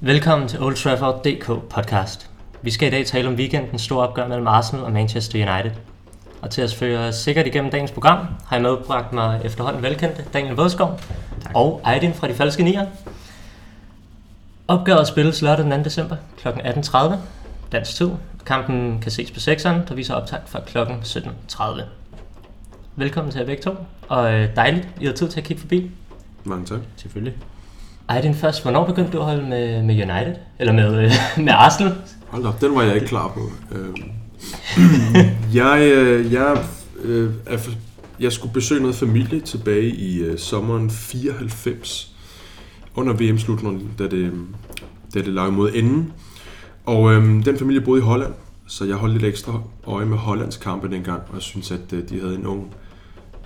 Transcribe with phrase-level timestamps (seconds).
[0.00, 2.30] Velkommen til Old Trafford DK podcast.
[2.62, 5.70] Vi skal i dag tale om weekendens store opgør mellem Arsenal og Manchester United.
[6.42, 10.54] Og til at føre sikkert igennem dagens program, har jeg medbragt mig efterhånden velkendte Daniel
[10.54, 11.00] Vådskov
[11.54, 12.86] og Aydin fra De Falske Nier.
[14.68, 15.84] Opgøret spilles lørdag den 2.
[15.84, 16.48] december kl.
[16.48, 17.14] 18.30
[17.72, 18.10] dansk tid.
[18.46, 20.78] Kampen kan ses på 6'eren, der viser optag fra kl.
[20.78, 21.82] 17.30.
[22.96, 23.74] Velkommen til jer begge to,
[24.12, 25.90] og øh, dejligt, I har tid til at kigge forbi.
[26.44, 26.78] Mange tak.
[26.96, 27.34] Selvfølgelig.
[28.08, 30.34] Aydin først, hvornår begyndte du at holde med, med United?
[30.58, 31.10] Eller med, øh,
[31.44, 31.94] med Arsenal?
[32.28, 33.50] Hold op, den var jeg ikke klar på.
[33.76, 33.94] Øhm,
[35.60, 36.64] jeg, øh, jeg,
[37.02, 37.72] øh, er for-
[38.20, 42.14] jeg skulle besøge noget familie tilbage i øh, sommeren 94,
[42.94, 44.32] under VM-slutningen, da det,
[45.14, 46.12] da det lag mod enden.
[46.86, 48.32] Og øhm, den familie boede i Holland,
[48.66, 52.08] så jeg holdt lidt ekstra øje med Hollands kampe dengang, og jeg synes, at øh,
[52.08, 52.74] de havde en ung,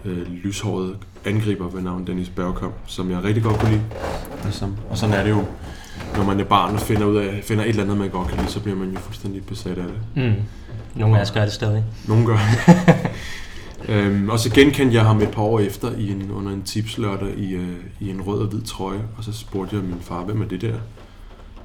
[0.06, 3.82] øh, lyshåret angriber ved navn Dennis Bergkamp, som jeg rigtig godt kunne lide.
[4.44, 4.76] Ligesom.
[4.90, 5.44] Og sådan er det jo,
[6.16, 8.38] når man er barn og finder, ud af, finder et eller andet, man godt kan
[8.38, 10.24] lide, så bliver man jo fuldstændig besat af det.
[10.24, 10.42] Mm.
[10.94, 11.84] Nogle af os gør det stadig.
[12.08, 12.38] Nogle gør.
[13.88, 17.38] øhm, og så genkendte jeg ham et par år efter i en, under en tipslørdag
[17.38, 20.42] i, øh, i en rød og hvid trøje, og så spurgte jeg min far, hvem
[20.42, 20.74] er det der?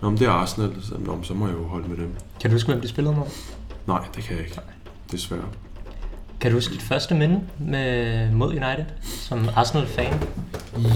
[0.02, 0.72] Nå, men det er Arsenal.
[0.82, 2.16] Så, Nå, men så må jeg jo holde med dem.
[2.42, 3.26] Kan du huske, hvem de spillede mod?
[3.88, 4.60] Nej, det kan jeg ikke.
[5.12, 5.46] Desværre.
[6.42, 10.14] Kan du huske dit første minde med, mod United som Arsenal-fan?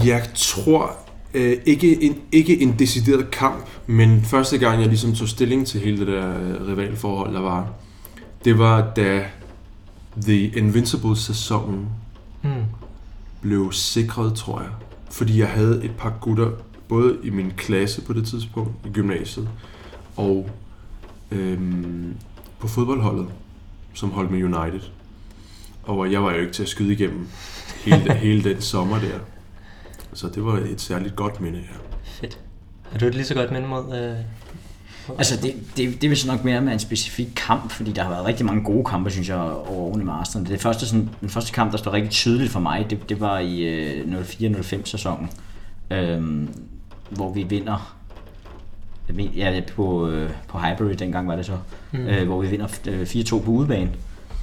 [0.06, 0.96] Jeg tror
[1.34, 5.80] øh, ikke, en, ikke en decideret kamp, men første gang jeg ligesom tog stilling til
[5.80, 7.68] hele det der øh, rivalforhold, der var,
[8.44, 9.24] det var da
[10.22, 11.88] The Invincible-sæsonen
[12.42, 12.50] Mm.
[13.40, 14.70] blev sikret, tror jeg.
[15.10, 16.50] Fordi jeg havde et par gutter,
[16.88, 19.48] både i min klasse på det tidspunkt, i gymnasiet,
[20.16, 20.50] og
[21.30, 22.14] øhm,
[22.58, 23.26] på fodboldholdet,
[23.94, 24.80] som holdt med United.
[25.86, 27.28] Og jeg var jo ikke til at skyde igennem
[27.84, 29.18] hele, hele den sommer der.
[30.12, 31.76] Så det var et særligt godt minde, ja.
[32.04, 32.38] Fedt.
[32.92, 33.96] Har du et lige så godt minde mod...
[33.96, 34.16] Øh,
[35.18, 38.10] Altså, det, det, det vil så nok mere med en specifik kamp, fordi der har
[38.10, 40.48] været rigtig mange gode kampe, synes jeg, over årene med Arsenal.
[40.48, 43.38] Det første, sådan, den første kamp, der står rigtig tydeligt for mig, det, det var
[43.38, 45.30] i øh, 04-05 sæsonen,
[45.90, 46.48] øh,
[47.10, 47.96] hvor vi vinder
[49.36, 51.56] ja, på, øh, på Highbury dengang var det så,
[51.92, 52.06] mm.
[52.06, 53.90] øh, hvor vi vinder øh, 4-2 på udebane.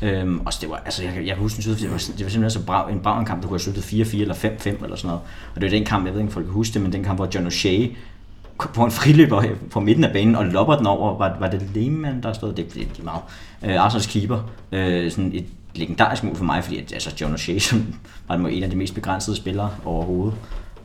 [0.04, 2.50] Øhm, og så det var, altså, jeg, jeg kan huske, det var, det var simpelthen
[2.50, 5.08] så brav, en brav en kamp, der kunne have sluttet 4-4 eller 5-5 eller sådan
[5.08, 5.22] noget.
[5.56, 7.04] Og det var den kamp, jeg ved ikke, om folk kan huske det, men den
[7.04, 7.96] kamp, hvor John O'Shea
[8.74, 12.24] på en friløber på midten af banen og lopper den over, var, var det Lehmann,
[12.24, 13.22] der stod, det, det, det meget,
[13.64, 14.40] øh, Arsenals keeper,
[14.72, 17.96] øh, sådan et legendarisk mål for mig, fordi at, altså John O'Shea, som
[18.28, 20.38] var må en af de mest begrænsede spillere overhovedet.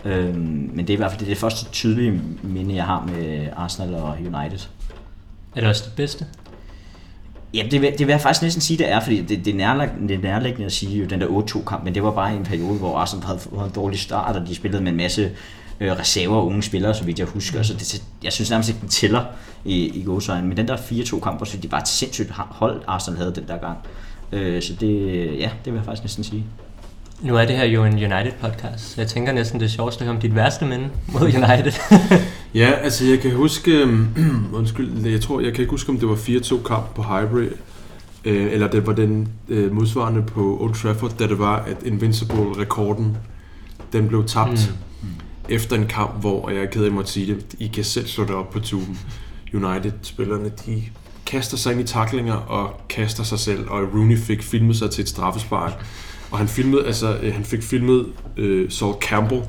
[0.04, 3.06] Øhm, men det er i hvert fald det, er det første tydelige minde, jeg har
[3.06, 4.68] med Arsenal og United.
[5.56, 6.26] er det også det bedste?
[7.54, 9.56] Ja, det vil, det vil jeg faktisk næsten sige, det er, fordi det, det, er
[9.56, 12.44] nærliggende, det er nærliggende at sige jo den der 8-2-kamp, men det var bare en
[12.44, 15.30] periode, hvor Arsenal havde fået en dårlig start, og de spillede med en masse
[15.80, 18.80] øh, reserver og unge spillere, så vidt jeg husker, så det, jeg synes nærmest ikke,
[18.80, 19.24] den tæller
[19.64, 20.48] i, i gåsøjne.
[20.48, 23.78] Men den der 4-2-kamp, så det var et sindssygt hold, Arsenal havde den der gang.
[24.32, 26.44] Øh, så det, ja, det vil jeg faktisk næsten sige.
[27.20, 30.14] Nu er det her jo en United-podcast, så jeg tænker næsten, det sjovest at høre
[30.14, 31.72] om dit værste minde mod United.
[32.54, 34.06] Ja, altså jeg kan huske, øhm,
[34.58, 37.48] undskyld, jeg tror, jeg kan ikke huske, om det var 4-2 kamp på Highbury,
[38.24, 43.16] øh, eller det var den øh, modsvarende på Old Trafford, da det var, at Invincible-rekorden,
[43.92, 45.08] den blev tabt mm.
[45.48, 47.84] efter en kamp, hvor, og jeg er ked af at måtte sige det, I kan
[47.84, 48.98] selv slå det op på tuben,
[49.54, 50.82] United-spillerne, de
[51.26, 55.02] kaster sig ind i taklinger og kaster sig selv, og Rooney fik filmet sig til
[55.02, 55.72] et straffespark,
[56.30, 59.42] og han filmede, altså, øh, han fik filmet øh, Saul Campbell,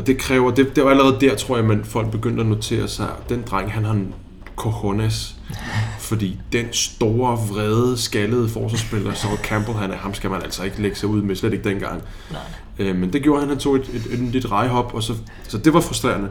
[0.00, 2.88] og det kræver, det, det var allerede der, tror jeg, man folk begyndte at notere
[2.88, 4.14] sig, den dreng, han har en
[4.56, 5.36] cojones.
[5.98, 10.82] Fordi den store, vrede, skaldede forsvarsspiller, Saul Campbell, han er, ham skal man altså ikke
[10.82, 12.02] lægge sig ud med, slet ikke dengang.
[12.30, 12.40] Nej.
[12.78, 15.14] Øh, men det gjorde han, han tog et, et, et, et lidt rejhop, og så,
[15.48, 16.28] så det var frustrerende.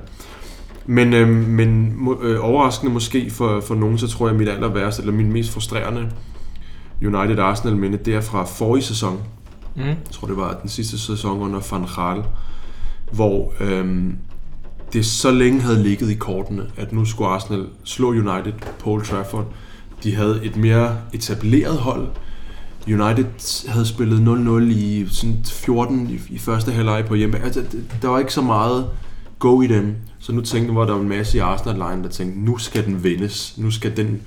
[0.86, 5.02] Men, øh, men øh, overraskende måske for, for nogen, så tror jeg, mit aller værste,
[5.02, 6.10] eller min mest frustrerende
[7.02, 9.22] United Arsenal minde, det er fra forrige sæson.
[9.76, 9.82] Mm.
[9.84, 12.24] Jeg tror, det var den sidste sæson under Van Gaal,
[13.12, 14.18] hvor øhm,
[14.94, 19.06] det så længe havde ligget i kortene, at nu skulle Arsenal slå United på Old
[19.06, 19.46] Trafford.
[20.04, 22.08] De havde et mere etableret hold.
[22.88, 24.20] United havde spillet
[24.70, 27.40] 0-0 i sådan 14 i, i første halvleg på hjemme.
[27.44, 27.64] Altså,
[28.02, 28.90] der var ikke så meget
[29.40, 29.96] go i dem.
[30.20, 33.04] Så nu tænkte var der var en masse i Arsenal-line, der tænkte, nu skal den
[33.04, 33.58] vendes.
[33.58, 34.22] Nu skal den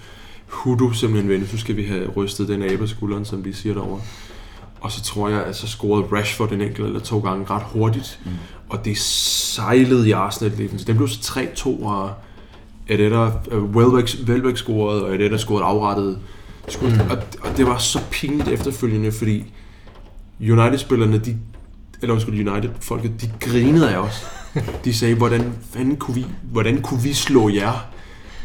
[0.47, 1.53] Hudu simpelthen vendes.
[1.53, 4.01] Nu skal vi have rystet den abe skulderen, som de siger derovre.
[4.83, 8.21] Og så tror jeg, at så scorede Rashford en enkelt eller to gange ret hurtigt.
[8.25, 8.31] Mm.
[8.69, 10.87] Og det sejlede i Arsenal defense.
[10.87, 12.11] Den blev så 3-2, og
[12.89, 16.19] Edetta, uh, Welbeck, Welbeck scorede, og Edetta scorede afrettet.
[16.83, 16.89] Mm.
[17.11, 19.53] Og, og, det var så pinligt efterfølgende, fordi
[20.41, 21.37] United-spillerne, de,
[22.03, 24.27] eller undskyld, United-folket, de grinede af os.
[24.85, 27.87] De sagde, hvordan, fanden kunne vi, hvordan kunne vi slå jer?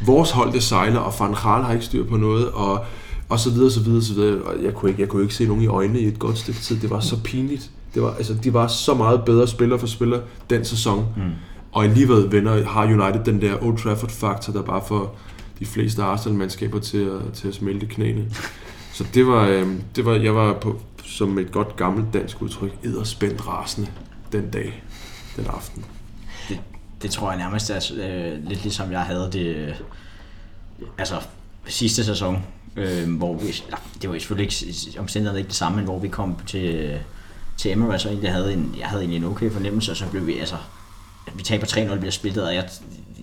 [0.06, 2.86] Vores hold, det sejler, og Van Gaal har ikke styr på noget, og,
[3.29, 4.41] og så videre, så videre, så videre.
[4.41, 6.59] Og jeg kunne, ikke, jeg kunne ikke se nogen i øjnene i et godt stykke
[6.59, 6.79] tid.
[6.79, 7.71] Det var så pinligt.
[7.94, 10.19] Det var, altså, de var så meget bedre spiller for spiller
[10.50, 11.06] den sæson.
[11.18, 11.31] Mm.
[11.71, 15.19] Og alligevel vinder, har United den der Old Trafford-faktor, der bare får
[15.59, 18.25] de fleste Arsenal-mandskaber til at, til at smelte knæene.
[18.94, 22.71] Så det var, øh, det var, jeg var på, som et godt gammelt dansk udtryk,
[22.83, 23.88] edderspændt rasende
[24.31, 24.83] den dag,
[25.35, 25.85] den aften.
[26.50, 26.59] Det,
[27.01, 29.74] det tror jeg nærmest er øh, lidt ligesom jeg havde det øh,
[30.97, 31.15] altså
[31.65, 32.44] sidste sæson,
[32.77, 36.07] øh, hvor vi, nej, det var selvfølgelig ikke omstændigheden ikke det samme, men hvor vi
[36.07, 36.97] kom til,
[37.57, 40.27] til Emirates, og egentlig havde en, jeg havde egentlig en okay fornemmelse, og så blev
[40.27, 40.57] vi altså
[41.35, 42.69] vi taber 3-0 bliver spillet, og jeg,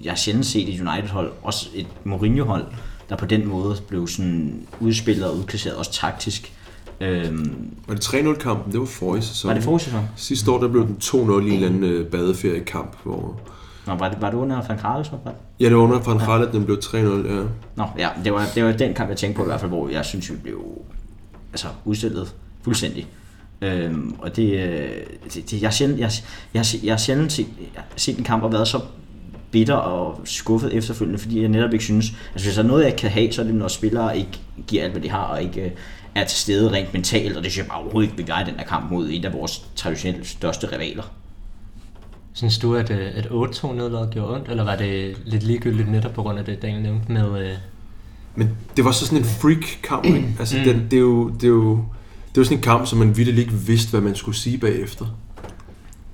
[0.03, 2.65] jeg har sjældent set et United-hold, også et Mourinho-hold,
[3.09, 6.53] der på den måde blev sådan udspillet og udklasseret, også taktisk.
[7.01, 8.73] Øhm, var det 3-0-kampen?
[8.73, 9.49] Det var forrige sæson.
[9.49, 10.09] Var det forrige sæson?
[10.17, 13.41] Sidste år der blev den 2-0 i en eller anden øh, badeferiekamp, hvor...
[13.87, 15.11] Nå, var det, var det under Van Gaal, så?
[15.61, 17.43] Ja, det var under Van Gaal, at den blev 3-0, ja.
[17.77, 19.89] Nå, ja, det var, det var den kamp, jeg tænkte på i hvert fald, hvor
[19.89, 20.61] jeg synes, vi blev
[21.53, 23.07] altså, udstillet fuldstændig.
[23.61, 24.91] Øhm, og det, øh,
[25.35, 26.11] det, det jeg, sjældent, jeg,
[26.55, 27.47] jeg, jeg har sjældent set,
[27.97, 28.81] set en kamp og været så
[29.51, 32.97] bitter og skuffet efterfølgende, fordi jeg netop ikke synes, altså hvis der er noget, jeg
[32.97, 35.61] kan have, så er det, når spillere ikke giver alt, hvad de har, og ikke
[35.61, 35.71] øh,
[36.15, 38.67] er til stede rent mentalt, og det synes jeg bare overhovedet ikke gøre den her
[38.67, 41.03] kamp mod en af vores traditionelt største rivaler.
[42.35, 46.13] Synes du, at, øh, at 8-2 nedlaget gjorde ondt, eller var det lidt ligegyldigt netop
[46.13, 47.47] på grund af det, Daniel nævnte med...
[47.47, 47.57] Øh...
[48.35, 50.37] Men det var så sådan en freak-kamp, ikke?
[50.39, 50.65] Altså, mm.
[50.65, 51.77] den, det, er jo, det, er jo,
[52.29, 55.07] det var sådan en kamp, som man virkelig ikke vidste, hvad man skulle sige bagefter.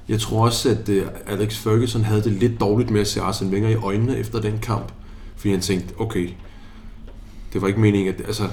[0.08, 3.50] Jeg tror også, at uh, Alex Ferguson havde det lidt dårligt med at se Arsene
[3.50, 4.93] Wenger i øjnene efter den kamp.
[5.37, 6.28] Fordi han tænkte, okay,
[7.52, 8.20] det var ikke meningen, at...
[8.26, 8.49] Altså,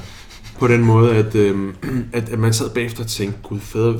[0.60, 1.74] på den måde, at, uh,
[2.14, 4.00] at, at man sad bagefter og tænkte, gud fader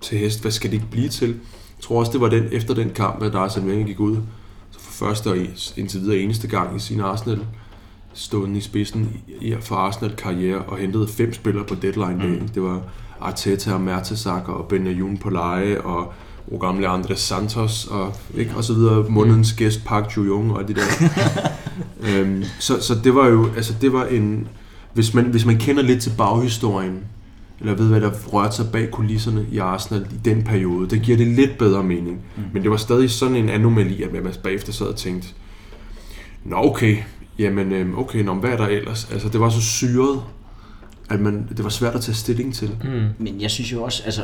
[0.00, 1.36] til hest, hvad skal det ikke blive til?
[1.80, 4.16] Jeg tror også, det var den, efter den kamp, at Arsene Wenger gik ud.
[4.70, 5.36] Så for første og
[5.76, 7.40] indtil videre eneste gang i sin Arsenal
[8.12, 9.16] stående i spidsen
[9.60, 12.40] for Arsenal-karriere og hentede fem spillere på deadline day.
[12.40, 12.48] Mm.
[12.48, 12.82] Det var
[13.20, 16.12] Arteta og Mertesacker og Benayoun på leje og
[16.60, 21.08] gamle Andres Santos og, ikke, og så videre, månedens gæst Park Ju-Jung og det der.
[22.08, 24.48] øhm, så, så det var jo, altså det var en,
[24.94, 27.04] hvis man, hvis man kender lidt til baghistorien,
[27.60, 31.16] eller ved, hvad der rørte sig bag kulisserne i Arsenal i den periode, det giver
[31.16, 32.20] det lidt bedre mening.
[32.36, 32.42] Mm.
[32.52, 35.28] Men det var stadig sådan en anomali, at man bagefter sad og tænkte,
[36.44, 36.96] Nå okay,
[37.38, 39.08] jamen øhm, okay, nå, hvad er der ellers?
[39.12, 40.22] Altså det var så syret,
[41.10, 42.70] at man, det var svært at tage stilling til.
[42.84, 43.24] Mm.
[43.24, 44.22] Men jeg synes jo også, altså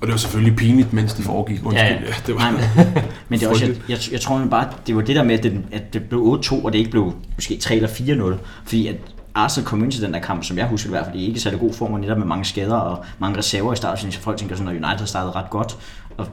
[0.00, 1.64] og det var selvfølgelig pinligt, mens det foregik.
[1.64, 2.00] Undskyld, ja, ja.
[2.00, 2.86] ja det var Nej, men,
[3.28, 5.42] men det er også, jeg, jeg, jeg tror bare, det var det der med, at
[5.42, 8.38] det, at det blev 8-2, og det ikke blev måske 3 eller 4-0.
[8.64, 8.96] Fordi at
[9.34, 11.40] Arsenal kom ind til den der kamp, som jeg husker i hvert fald, i ikke
[11.40, 14.38] særlig god form, og netop med mange skader og mange reserver i starten, så folk
[14.38, 15.78] tænker sådan, at United startede ret godt.
[16.16, 16.26] Og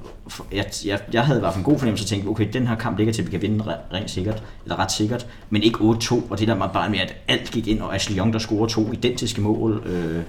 [0.51, 2.75] jeg, jeg, jeg havde i hvert fald en god fornemmelse og tænkte, okay, den her
[2.75, 6.15] kamp ligger til, at vi kan vinde rent sikkert, eller ret sikkert, men ikke 8-2,
[6.29, 8.67] og det der var bare med, at alt gik ind, og Ashley Young, der scorer
[8.67, 10.23] to identiske mål, øh,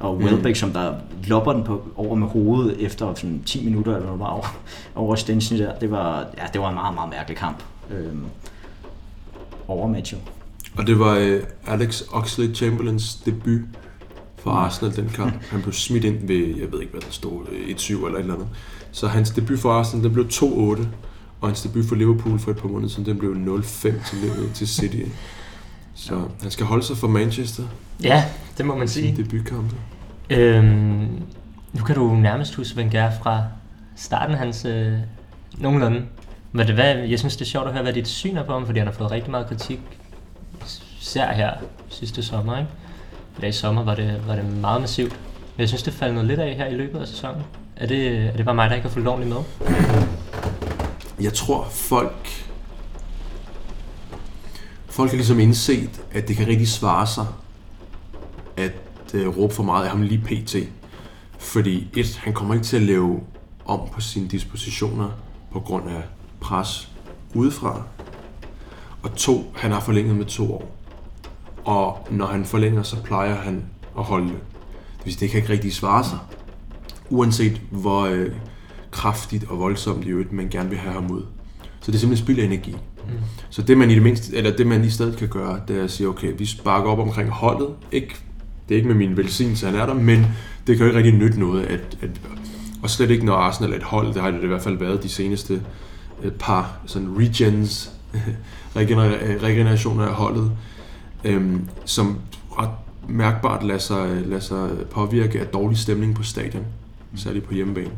[0.00, 0.24] og mm.
[0.24, 0.54] Welbeck, mm.
[0.54, 0.94] som der
[1.26, 4.56] lopper den på, over med hovedet efter sådan 10 minutter, eller var over,
[4.94, 5.78] over Stensny der.
[5.78, 7.62] Det var, ja, det var en meget, meget mærkelig kamp.
[7.90, 8.24] Øhm,
[9.68, 10.20] over matchet.
[10.76, 13.60] Og det var uh, Alex Oxlade-Chamberlains debut
[14.38, 14.56] for mm.
[14.56, 15.34] Arsenal den kamp.
[15.50, 18.34] Han blev smidt ind ved, jeg ved ikke hvad der stod, 1-7 eller et eller
[18.34, 18.48] andet.
[18.92, 20.86] Så hans debut for Arsenal, den blev 2-8.
[21.40, 24.68] Og hans debut for Liverpool for et par måneder siden, den blev 0-5 til, til
[24.68, 25.10] City.
[25.94, 27.62] Så han skal holde sig for Manchester.
[28.02, 28.24] Ja,
[28.58, 29.16] det må man sige.
[29.16, 29.76] Debutkampe.
[30.30, 31.22] Øhm,
[31.72, 33.42] nu kan du nærmest huske Wenger fra
[33.96, 34.92] starten hans øh,
[35.58, 36.02] nogenlunde.
[36.52, 38.52] Men det, hvad, jeg synes, det er sjovt at høre, hvad dit syn er på
[38.52, 39.80] ham, fordi han har fået rigtig meget kritik,
[41.04, 41.52] især her
[41.88, 42.58] sidste sommer.
[42.58, 42.70] Ikke?
[43.42, 45.12] Ja, i sommer var det, var det meget massivt.
[45.56, 47.42] Men jeg synes, det faldt noget lidt af her i løbet af sæsonen.
[47.76, 49.44] Er det, er det bare mig, der ikke har fulgt ordentligt med?
[51.20, 52.28] Jeg tror, folk...
[54.86, 57.26] Folk har ligesom indset, at det kan rigtig svare sig
[58.56, 58.72] at
[59.14, 60.56] øh, råbe for meget af ham lige pt.
[61.38, 63.20] Fordi et, han kommer ikke til at lave
[63.64, 65.10] om på sine dispositioner
[65.52, 66.02] på grund af
[66.40, 66.88] pres
[67.34, 67.82] udefra.
[69.02, 70.83] Og to, han har forlænget med to år.
[71.64, 73.64] Og når han forlænger, så plejer han
[73.98, 74.38] at holde det.
[74.98, 76.18] Det vil det kan ikke rigtig svare sig.
[77.10, 78.30] Uanset hvor øh,
[78.90, 81.22] kraftigt og voldsomt i øvrigt man gerne vil have ham ud.
[81.80, 82.70] Så det er simpelthen spild af energi.
[82.70, 83.12] Mm.
[83.50, 85.84] Så det man i det mindste, eller det man i stedet kan gøre, det er
[85.84, 87.68] at sige, okay, vi sparker op omkring holdet.
[87.92, 88.14] Ikke,
[88.68, 90.26] det er ikke med min velsignelse, han er der, men
[90.66, 91.64] det kan jo ikke rigtig nytte noget.
[91.64, 92.10] At, at,
[92.82, 95.02] og slet ikke når Arsenal er et hold, det har det i hvert fald været
[95.02, 95.62] de seneste
[96.24, 97.90] et par sådan regens,
[98.76, 100.52] regenerationer af holdet,
[101.24, 102.18] øhm, som
[102.58, 102.70] ret
[103.08, 106.64] mærkbart lader sig, lader sig påvirke af dårlig stemning på stadion.
[107.16, 107.90] særligt på hjemmebane.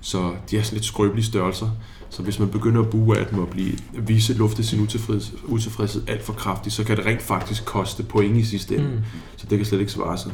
[0.00, 1.70] Så de er sådan lidt skrøbelige størrelser.
[2.10, 6.02] Så hvis man begynder at bue af dem og blive, vise lufte sin utilfreds, utilfredshed
[6.08, 8.88] alt for kraftigt, så kan det rent faktisk koste point i sidste ende.
[8.88, 9.02] Mm.
[9.36, 10.32] Så det kan slet ikke svare sig.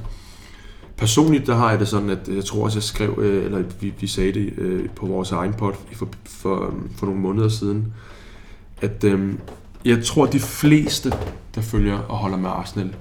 [0.96, 3.94] Personligt, der har jeg det sådan, at jeg tror også, jeg skrev, øh, eller vi,
[4.00, 7.92] vi sagde det øh, på vores egen pod for, for, for nogle måneder siden,
[8.80, 9.34] at øh,
[9.84, 11.12] jeg tror, de fleste,
[11.54, 12.94] der følger og holder med Arsenal,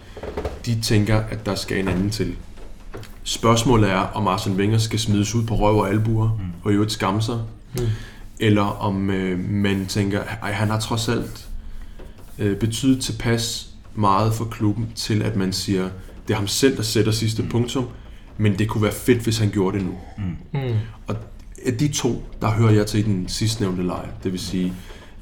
[0.66, 2.36] de tænker, at der skal en anden til.
[3.24, 6.46] Spørgsmålet er, om Arsene Wenger skal smides ud på røv og albuer, mm.
[6.64, 7.40] og i øvrigt skamme sig.
[7.78, 7.84] Mm.
[8.40, 11.50] Eller om øh, man tænker, at han har trods alt
[12.40, 15.90] øh, betydet tilpas meget for klubben, til at man siger,
[16.28, 17.50] det er ham selv, der sætter sidste mm.
[17.50, 17.88] punktum,
[18.38, 19.98] men det kunne være fedt, hvis han gjorde det nu.
[20.18, 20.60] Mm.
[20.60, 20.76] Mm.
[21.08, 21.16] Og
[21.66, 24.08] af de to, der hører jeg til den sidstnævnte lejr.
[24.24, 24.74] Det vil sige,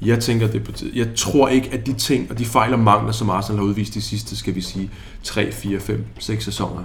[0.02, 3.12] jeg tænker, det på Jeg tror ikke, at de ting og de fejl og mangler,
[3.12, 4.90] som Arsenal har udvist de sidste, skal vi sige,
[5.22, 6.82] 3, 4, 5, 6 sæsoner,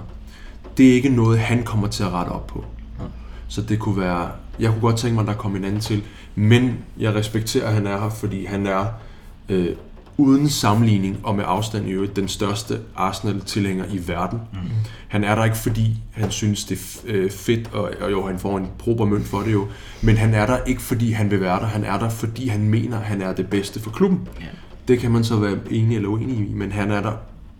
[0.76, 2.64] det er ikke noget, han kommer til at rette op på.
[3.48, 4.30] Så det kunne være,
[4.60, 6.02] jeg kunne godt tænke mig, at der kom en anden til,
[6.34, 8.86] men jeg respekterer, at han er her, fordi han er
[9.48, 9.76] øh,
[10.18, 14.40] uden sammenligning og med afstand i øvrigt den største Arsenal-tilhænger i verden.
[14.52, 14.58] Mm.
[15.08, 18.38] Han er der ikke, fordi han synes, det er øh, fedt, og, og jo, han
[18.38, 19.66] får en prober mønt for det jo,
[20.02, 21.66] men han er der ikke, fordi han vil være der.
[21.66, 24.28] Han er der, fordi han mener, han er det bedste for klubben.
[24.40, 24.50] Yeah.
[24.88, 27.12] Det kan man så være enig eller uenig i, men han er der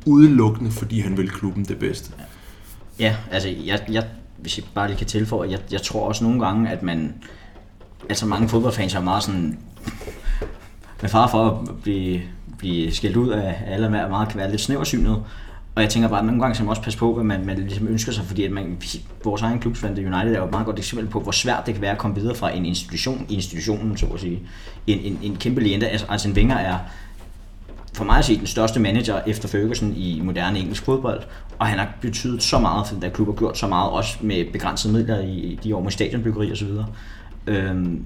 [0.06, 2.12] udelukkende, fordi han vil klubben det bedste.
[2.98, 4.04] Ja, altså jeg, jeg,
[4.38, 7.14] hvis jeg bare lige kan tilføje, jeg, jeg tror også nogle gange, at man,
[8.08, 9.58] altså mange fodboldfans er meget sådan,
[11.00, 12.20] med far for at blive
[12.58, 15.22] blive skilt ud af alle med meget kan være lidt snæversynet.
[15.74, 17.58] Og jeg tænker bare, at nogle gange skal man også passe på, hvad man, man
[17.58, 18.78] ligesom ønsker sig, fordi at man,
[19.24, 21.82] vores egen klub, United, er jo et meget godt eksempel på, hvor svært det kan
[21.82, 24.42] være at komme videre fra en institution institutionen, så at sige.
[24.86, 26.78] En, en, en kæmpe legende, altså, altså en Wenger er
[27.96, 31.22] for mig at se den største manager efter Ferguson i moderne engelsk fodbold,
[31.58, 34.18] og han har betydet så meget for den der klub, og gjort så meget, også
[34.20, 36.68] med begrænsede midler i de år med stadionbyggeri osv.
[37.46, 38.04] Øhm,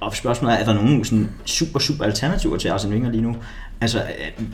[0.00, 3.36] og spørgsmålet er, er der nogen sådan super, super alternativer til Arsene Wenger lige nu?
[3.80, 4.02] Altså,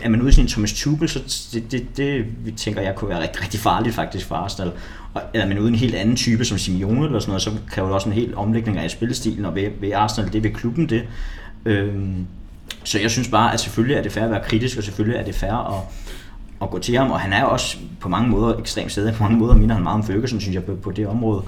[0.03, 3.09] er man ude i sin Thomas Tuchel, så det, det, det vi tænker jeg kunne
[3.09, 4.73] være rigtig, rigtig farligt faktisk for Arsenal.
[5.15, 7.50] Og er man ude i en helt anden type som Simeone eller sådan noget, så
[7.71, 10.88] kræver det også en helt omlægning af spillestilen, og ved, ved Arsenal, det ved klubben
[10.88, 11.03] det.
[11.65, 12.26] Øhm,
[12.85, 15.25] så jeg synes bare, at selvfølgelig er det fair at være kritisk, og selvfølgelig er
[15.25, 15.83] det fair at,
[16.62, 19.15] at gå til ham, og han er jo også på mange måder ekstremt stedet.
[19.15, 21.43] På mange måder minder han meget om Ferguson, synes jeg, på, på det område.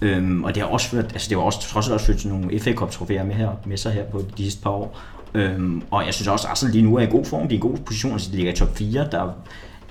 [0.00, 2.28] Øhm, og det har også ført, altså det var også trods alt også ført til
[2.28, 4.98] nogle FA Cup trofæer med, her, med sig her på de sidste par år.
[5.34, 7.58] Øhm, og jeg synes også, at Arsenal lige nu er i god form, de er
[7.58, 9.08] i god position, altså de ligger i top 4.
[9.12, 9.30] Der,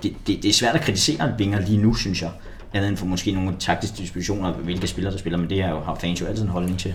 [0.03, 2.31] det, det, det, er svært at kritisere Wenger lige nu, synes jeg.
[2.73, 5.79] Andet end for måske nogle taktiske dispositioner, hvilke spillere der spiller, men det er jo,
[5.79, 6.93] har fans jo altid en holdning til.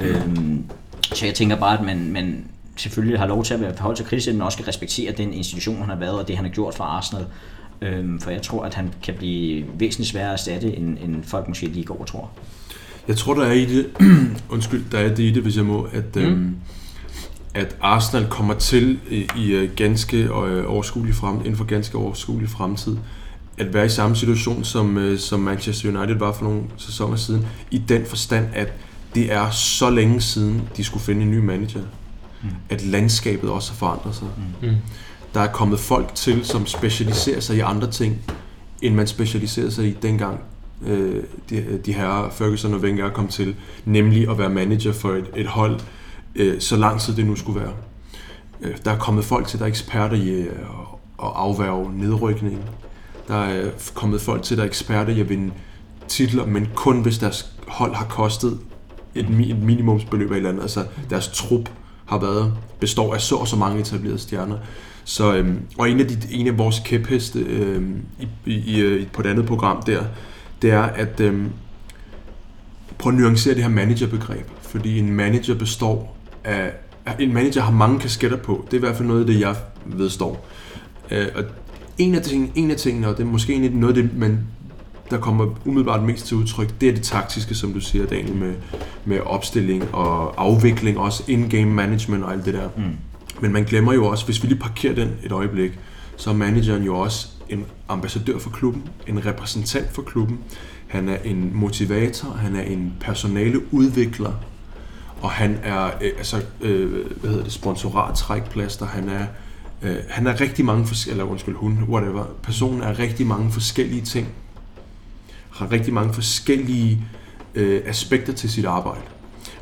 [0.00, 0.64] Øhm,
[1.02, 2.44] så jeg tænker bare, at man, man
[2.76, 5.76] selvfølgelig har lov til at være forholdt til kritisk, men også skal respektere den institution,
[5.76, 7.24] han har været, og det han har gjort for Arsenal.
[7.82, 11.48] Øhm, for jeg tror, at han kan blive væsentligt sværere at erstatte, end, end folk
[11.48, 12.30] måske lige går tror.
[13.08, 13.86] Jeg tror, der er i det,
[14.54, 16.22] undskyld, der er det i det, hvis jeg må, at, mm.
[16.22, 16.56] øhm,
[17.54, 22.48] at Arsenal kommer til i, i øh, ganske øh, overskuelig frem, inden for ganske overskuelig
[22.48, 22.96] fremtid,
[23.58, 27.46] at være i samme situation, som, øh, som Manchester United var for nogle sæsoner siden,
[27.70, 28.72] i den forstand, at
[29.14, 31.80] det er så længe siden, de skulle finde en ny manager,
[32.42, 32.48] mm.
[32.68, 34.28] at landskabet også har forandret sig.
[34.62, 34.68] Mm.
[35.34, 38.18] Der er kommet folk til, som specialiserer sig i andre ting,
[38.82, 40.40] end man specialiserede sig i dengang
[40.86, 45.30] øh, de, de her Ferguson og Wenger kom til, nemlig at være manager for et,
[45.36, 45.80] et hold,
[46.34, 47.72] øh, så lang tid det nu skulle være.
[48.60, 50.46] Øh, der er kommet folk til, der er eksperter i øh,
[51.22, 52.60] at afværge nedrykning.
[53.28, 55.52] Der er kommet folk til, der er eksperter i at vinde
[56.08, 58.58] titler, men kun hvis deres hold har kostet
[59.14, 60.62] et, et minimumsbeløb af et eller andet.
[60.62, 61.70] Altså deres trup
[62.06, 64.58] har været, består af så og så mange etablerede stjerner.
[65.08, 69.06] Så, øhm, og en af, de, en af vores kæpheste øhm, i, i, i, øh,
[69.06, 70.04] på det andet program der,
[70.62, 71.50] det er at øhm,
[72.98, 74.46] prøve at nuancere det her managerbegreb.
[74.62, 76.72] Fordi en manager består af,
[77.18, 78.64] en manager har mange kasketter på.
[78.66, 80.48] Det er i hvert fald noget af det, jeg vedstår.
[81.10, 81.44] Øh, og
[81.98, 84.38] en af, ting, en af tingene, og det er måske noget af det, man,
[85.10, 88.54] der kommer umiddelbart mest til udtryk, det er det taktiske, som du siger, Daniel, med,
[89.04, 92.68] med opstilling og afvikling, også in-game management og alt det der.
[92.76, 92.82] Mm.
[93.40, 95.78] Men man glemmer jo også, hvis vi lige parkerer den et øjeblik,
[96.16, 100.38] så er manageren jo også en ambassadør for klubben, en repræsentant for klubben.
[100.86, 104.32] Han er en motivator, han er en personale udvikler,
[105.20, 109.26] og han er øh, altså, øh, hvad hedder det, sponsorattrækplaster, han er
[109.82, 114.02] øh, han er rigtig mange forskellige, eller undskyld, hun, whatever, personen er rigtig mange forskellige
[114.02, 114.28] ting,
[115.50, 117.04] har rigtig mange forskellige
[117.54, 119.02] øh, aspekter til sit arbejde.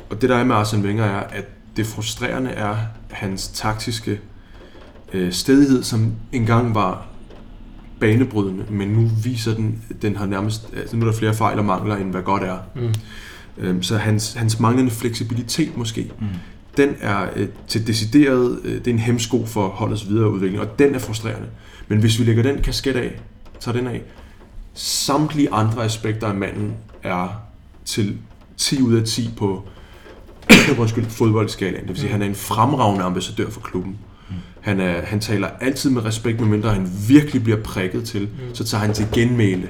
[0.09, 1.45] Og det der er med Arsene Wenger er, at
[1.77, 2.77] det frustrerende er
[3.11, 4.19] hans taktiske
[5.13, 7.07] øh, stedighed, som engang var
[7.99, 11.65] banebrydende, men nu viser den, den har nærmest, altså nu er der flere fejl og
[11.65, 12.57] mangler, end hvad godt er.
[12.75, 12.93] Mm.
[13.57, 16.27] Øhm, så hans, hans manglende fleksibilitet måske, Mm.
[16.77, 20.79] den er øh, til decideret, øh, det er en hemsko for holdets videre udvikling, og
[20.79, 21.47] den er frustrerende.
[21.87, 23.21] Men hvis vi lægger den kasket af,
[23.59, 24.01] tager den af,
[24.73, 27.41] samtlige andre aspekter af manden er
[27.85, 28.17] til
[28.57, 29.67] 10 ud af 10 på
[30.79, 31.81] undskyld, fodboldskalaen.
[31.81, 32.11] Det vil sige, mm.
[32.11, 33.97] han er en fremragende ambassadør for klubben.
[34.61, 38.29] Han, er, han taler altid med respekt, medmindre han virkelig bliver prikket til.
[38.53, 39.69] Så tager han til genmæle.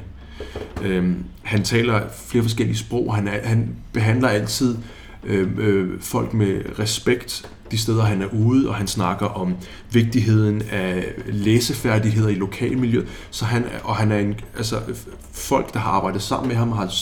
[0.81, 3.15] Øhm, han taler flere forskellige sprog.
[3.15, 4.77] Han, er, han behandler altid
[5.23, 9.55] øh, øh, folk med respekt de steder, han er ude, og han snakker om
[9.91, 13.07] vigtigheden af læsefærdigheder i lokalmiljøet.
[13.31, 14.79] Så han, og han er en, altså,
[15.31, 16.93] folk, der har arbejdet sammen med ham, har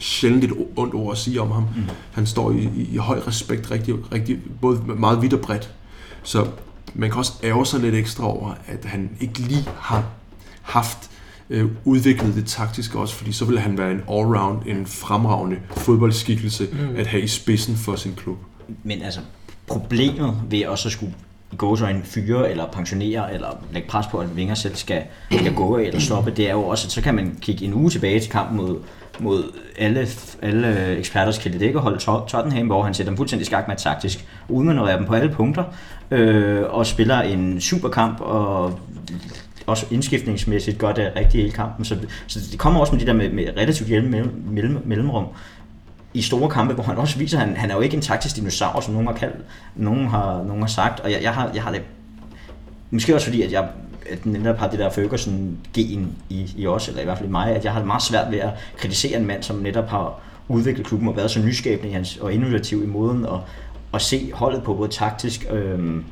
[0.00, 1.62] sjældent et ondt ord at sige om ham.
[1.62, 1.82] Mm.
[2.12, 5.74] Han står i, i, i høj respekt, rigtig, rigtig, både meget vidt og bredt.
[6.22, 6.46] Så
[6.94, 10.04] man kan også ærge sig lidt ekstra over, at han ikke lige har
[10.62, 11.10] haft
[11.50, 16.68] øh, udviklet det taktiske også, fordi så ville han være en all-round, en fremragende fodboldskikkelse
[16.72, 16.96] mm.
[16.96, 18.38] at have i spidsen for sin klub.
[18.82, 19.20] Men altså,
[19.66, 21.14] problemet ved også at skulle
[21.52, 25.54] i så en fyre eller pensionere eller lægge pres på, at Vinger selv skal, skal
[25.54, 27.90] gå af eller stoppe, det er jo også, at så kan man kigge en uge
[27.90, 28.78] tilbage til kampen mod,
[29.18, 29.44] mod
[29.78, 30.08] alle,
[30.42, 35.06] alle eksperters kælde hold Tottenham, hvor han sætter dem fuldstændig skak med taktisk, udmanøvrerer dem
[35.06, 35.64] på alle punkter,
[36.10, 38.80] øh, og spiller en superkamp og
[39.66, 41.84] også indskiftningsmæssigt gør det rigtigt hele kampen.
[41.84, 45.26] Så, så det kommer også med de der med, med relativt hjælp mellem, mellem, mellemrum
[46.14, 48.36] i store kampe, hvor han også viser, at han, han er jo ikke en taktisk
[48.36, 49.36] dinosaur, som nogen har, kaldt,
[49.76, 51.82] nogen har, nogen har sagt, og jeg, jeg, har, jeg har det,
[52.90, 53.68] måske også fordi, at jeg
[54.10, 57.56] at netop har det der Ferguson-gen i, i os, eller i hvert fald i mig,
[57.56, 60.86] at jeg har det meget svært ved at kritisere en mand, som netop har udviklet
[60.86, 63.38] klubben og været så nyskabende i hans, og innovativ i måden at,
[63.94, 66.04] at se holdet på, både taktisk, øhm,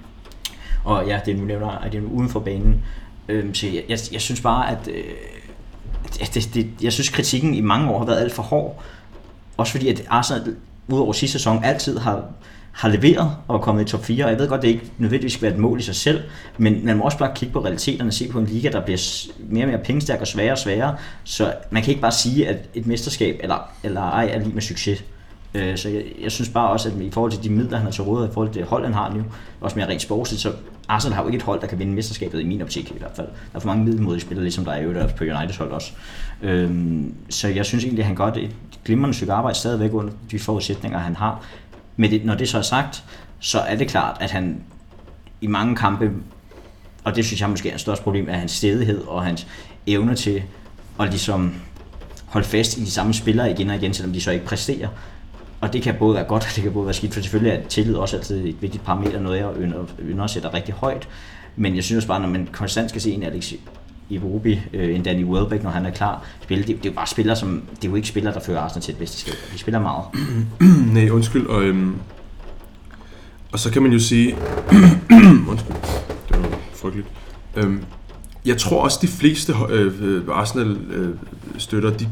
[0.84, 2.84] og ja, det nu nævner, at det er uden for banen.
[3.28, 5.04] Øhm, så jeg, jeg, jeg synes bare, at øh,
[6.20, 8.82] at det, det, jeg synes kritikken i mange år har været alt for hård.
[9.58, 10.56] Også fordi, at Arsenal
[10.88, 12.24] udover sidste sæson altid har,
[12.72, 14.24] har leveret og er kommet i top 4.
[14.24, 16.22] Og jeg ved godt, det ikke nødvendigvis skal være et mål i sig selv,
[16.58, 19.26] men man må også bare kigge på realiteterne og se på en liga, der bliver
[19.38, 20.96] mere og mere pengestærk og sværere og sværere.
[21.24, 24.62] Så man kan ikke bare sige, at et mesterskab eller, eller ej er lige med
[24.62, 25.04] succes.
[25.54, 27.92] Øh, så jeg, jeg synes bare også, at i forhold til de midler, han har
[27.92, 29.24] til rådighed, i forhold til det hold, han har nu,
[29.60, 30.52] også mere rent sportsligt, så
[30.88, 33.10] Arsenal har jo ikke et hold, der kan vinde mesterskabet i min optik i hvert
[33.16, 33.26] fald.
[33.26, 35.92] Der er for mange middelmodige spillere, ligesom der er i øvrigt på Uniteds hold også.
[36.42, 38.50] Øhm, Så jeg synes egentlig, at han gør det
[38.88, 41.44] glimrende stykke arbejde stadigvæk under de forudsætninger, han har.
[41.96, 43.04] Men det, når det så er sagt,
[43.38, 44.62] så er det klart, at han
[45.40, 46.10] i mange kampe,
[47.04, 49.46] og det synes jeg måske er et størst problem, er hans stedighed og hans
[49.86, 50.42] evne til
[51.00, 51.54] at ligesom
[52.26, 54.88] holde fast i de samme spillere igen og igen, selvom de så ikke præsterer.
[55.60, 57.68] Og det kan både være godt, og det kan både være skidt, for selvfølgelig er
[57.68, 59.52] tillid også altid et vigtigt parameter, noget jeg
[60.00, 61.08] ynder, at sætte rigtig højt.
[61.56, 63.52] Men jeg synes også bare, når man konstant skal se en Alex
[64.08, 66.94] i Iwobi, øh, end Danny Welbeck, når han er klar, spille, det, det er jo
[66.94, 69.34] bare spillere, som, det er jo ikke spillere, der fører Arsenal til et mesterskab.
[69.52, 70.04] De spiller meget.
[70.94, 71.46] Nej, undskyld.
[71.46, 71.94] Og, øhm,
[73.52, 74.36] og så kan man jo sige...
[75.50, 75.76] undskyld,
[76.28, 77.08] det var frygteligt.
[77.56, 77.84] Øhm,
[78.44, 82.08] jeg tror også, de fleste øh, øh Arsenal-støtter, øh, de,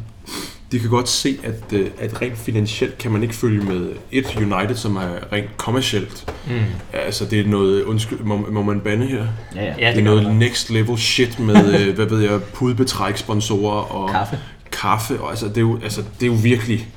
[0.72, 4.36] de kan godt se, at, øh, at rent finansielt kan man ikke følge med et
[4.36, 6.32] United, som er rent kommercielt.
[6.46, 6.52] Mm.
[6.92, 7.82] Altså, det er noget...
[7.82, 9.26] Undskyld, må, må man bande her?
[9.54, 9.70] Ja, ja.
[9.70, 10.36] Det er gør noget man.
[10.36, 14.38] next level shit med, øh, hvad ved jeg, pudbetræk, sponsorer og Kaffe.
[14.72, 15.20] kaffe.
[15.20, 16.88] Og altså, det er jo, altså, det er jo virkelig...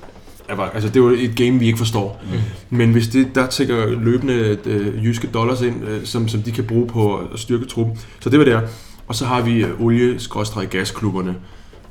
[0.73, 2.21] Altså, det er jo et game, vi ikke forstår.
[2.31, 2.77] Mm.
[2.77, 6.63] Men hvis det, der tækker løbende øh, jyske dollars ind, øh, som, som de kan
[6.63, 7.99] bruge på at styrke truppen.
[8.19, 8.61] Så det var der.
[9.07, 11.35] Og så har vi øh, olie-gasklubberne.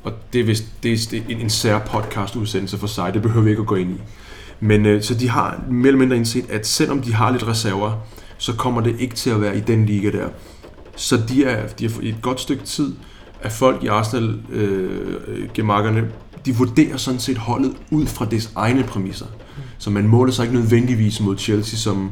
[0.09, 3.13] Og det er, vist, det er en, en sær podcast udsendelse for sig.
[3.13, 4.01] Det behøver vi ikke at gå ind i.
[4.59, 7.91] Men øh, så de har mere eller mindre indset, at selvom de har lidt reserver,
[8.37, 10.27] så kommer det ikke til at være i den liga der.
[10.95, 12.93] Så de er, de er i et godt stykke tid,
[13.41, 16.07] at folk i Arsenal øh, gemakkerne,
[16.45, 19.25] de vurderer sådan set holdet ud fra dets egne præmisser.
[19.77, 22.11] Så man måler sig ikke nødvendigvis mod Chelsea, som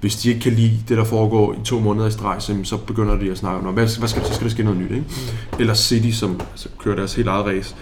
[0.00, 3.18] hvis de ikke kan lide det, der foregår i to måneder i streg, så, begynder
[3.18, 4.90] de at snakke om, hvad, hvad skal, så skal der ske noget nyt.
[4.90, 5.04] Ikke?
[5.08, 5.60] Mm.
[5.60, 7.74] Eller City, som altså, kører deres helt eget race.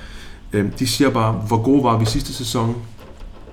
[0.52, 2.76] Øhm, de siger bare, hvor gode var vi sidste sæson,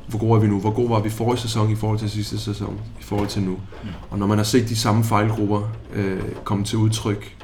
[0.08, 2.40] hvor gode er vi nu, hvor gode var vi forrige sæson i forhold til sidste
[2.40, 3.52] sæson, i forhold til nu.
[3.52, 3.90] Mm.
[4.10, 5.62] Og når man har set de samme fejlgrupper
[5.94, 7.38] øh, komme til udtryk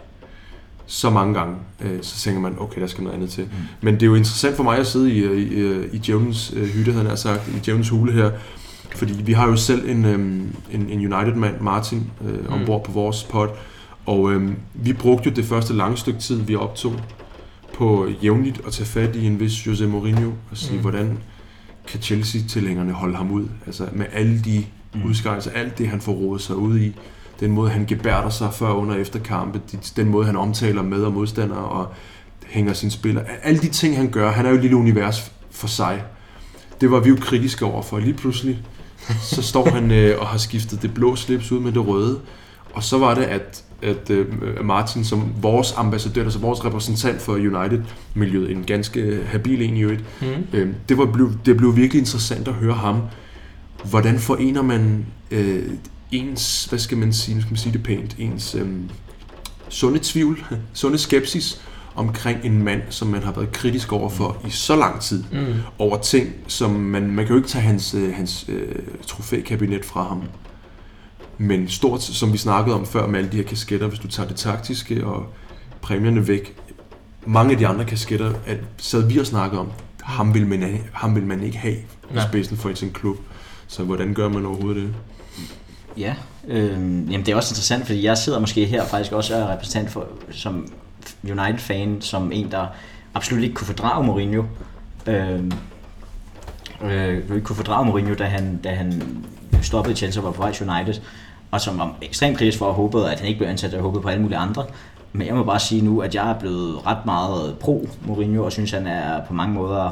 [0.85, 3.43] så mange gange, øh, så tænker man, okay, der skal noget andet til.
[3.43, 3.49] Mm.
[3.81, 6.67] Men det er jo interessant for mig at sidde i, i, i, i Jones øh,
[6.67, 8.31] hytte, han har sagt, i Jones hule her,
[8.95, 12.53] fordi vi har jo selv en, øhm, en, en United-mand, Martin, øh, Mm.
[12.53, 13.47] ombord på vores pod,
[14.05, 16.93] og øhm, vi brugte jo det første lange stykke tid, vi optog,
[17.73, 20.81] på jævnligt at tage fat i en vis Jose Mourinho og sige, Mm.
[20.81, 21.17] hvordan
[21.87, 23.45] kan Chelsea-tilhængerne holde ham ud?
[23.65, 24.99] Altså med alle de Mm.
[24.99, 25.05] mm.
[25.09, 26.95] udskejelser, alt det han får rodet sig ud i,
[27.39, 29.61] den måde, han gebærder sig før, under og efter kampe,
[29.95, 31.87] den måde, han omtaler med og modstandere og
[32.47, 33.23] hænger sine spillere.
[33.43, 36.03] Alle de ting, han gør, han er jo et lille univers for sig.
[36.81, 37.99] Det var vi jo kritiske over for.
[37.99, 38.59] Lige pludselig,
[39.21, 42.19] så står han øh, og har skiftet det blå slips ud med det røde.
[42.73, 44.25] Og så var det, at, at øh,
[44.65, 50.03] Martin som vores ambassadør, altså vores repræsentant for United-miljøet, en ganske habil en i øvrigt,
[50.21, 50.27] mm.
[50.53, 53.01] øh, det, var, blev, det blev virkelig interessant at høre ham.
[53.89, 55.63] Hvordan forener man øh,
[56.11, 58.67] ens, hvad skal man sige, skal man sige det pænt, ens øh,
[59.69, 61.61] sunde tvivl, sunde skepsis
[61.95, 65.53] omkring en mand, som man har været kritisk over for i så lang tid, mm.
[65.77, 68.75] over ting, som man, man kan jo ikke tage hans, øh, hans øh,
[69.07, 70.23] trofækabinet fra ham.
[71.37, 74.27] Men stort, som vi snakkede om før med alle de her kasketter, hvis du tager
[74.27, 75.25] det taktiske og
[75.81, 76.55] præmierne væk,
[77.25, 79.71] mange af de andre kasketter, at sad vi og snakkede om,
[80.03, 81.75] ham vil man, ham vil man ikke have
[82.13, 83.17] i spidsen for sin klub.
[83.67, 84.93] Så hvordan gør man overhovedet det?
[85.97, 86.15] Ja,
[86.47, 86.71] øh,
[87.11, 90.07] jamen det er også interessant, fordi jeg sidder måske her faktisk også er repræsentant for,
[90.31, 90.67] som
[91.23, 92.67] United-fan, som en, der
[93.13, 94.43] absolut ikke kunne fordrage Mourinho.
[95.07, 95.51] Øhm,
[96.81, 99.03] øh, øh, ikke kunne fordrage Mourinho, da han, da han
[99.61, 101.01] stoppede Chelsea og var på vej til United,
[101.51, 104.01] og som var ekstremt kritisk for at håbe, at han ikke blev ansat, og håbede
[104.01, 104.65] på alle mulige andre.
[105.13, 108.51] Men jeg må bare sige nu, at jeg er blevet ret meget pro Mourinho, og
[108.51, 109.91] synes, han er på mange måder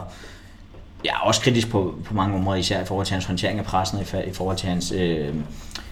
[1.06, 4.00] ja, også kritisk på, på mange områder, især i forhold til hans håndtering af pressen,
[4.00, 5.36] i, i forhold til hans øh,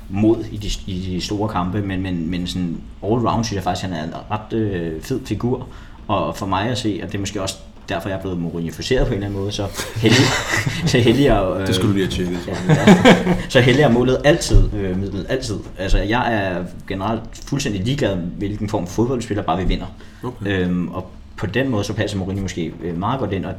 [0.10, 3.64] mod i de, i de store kampe, men, men, men sådan all round synes jeg
[3.64, 5.68] faktisk, at han er en ret øh, fed figur,
[6.08, 7.56] og for mig at se, at det er måske også
[7.90, 10.26] derfor, jeg er blevet morinificeret på en eller anden måde, så heldig,
[10.92, 12.48] så heldig jeg, øh, det skulle du lige have tjekket.
[12.48, 15.60] Ja, ja, så heldig jeg målet altid, øh, midlet, altid.
[15.78, 19.86] Altså, jeg er generelt fuldstændig ligeglad, hvilken form fodboldspiller, bare vi vinder.
[20.24, 20.46] Okay.
[20.46, 23.54] Øhm, og på den måde, så passer Mourinho måske øh, meget godt ind, og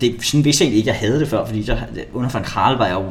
[0.00, 1.78] det, sådan vidste jeg egentlig ikke, jeg havde det før, fordi så,
[2.12, 3.04] under Van Kral var jeg jo,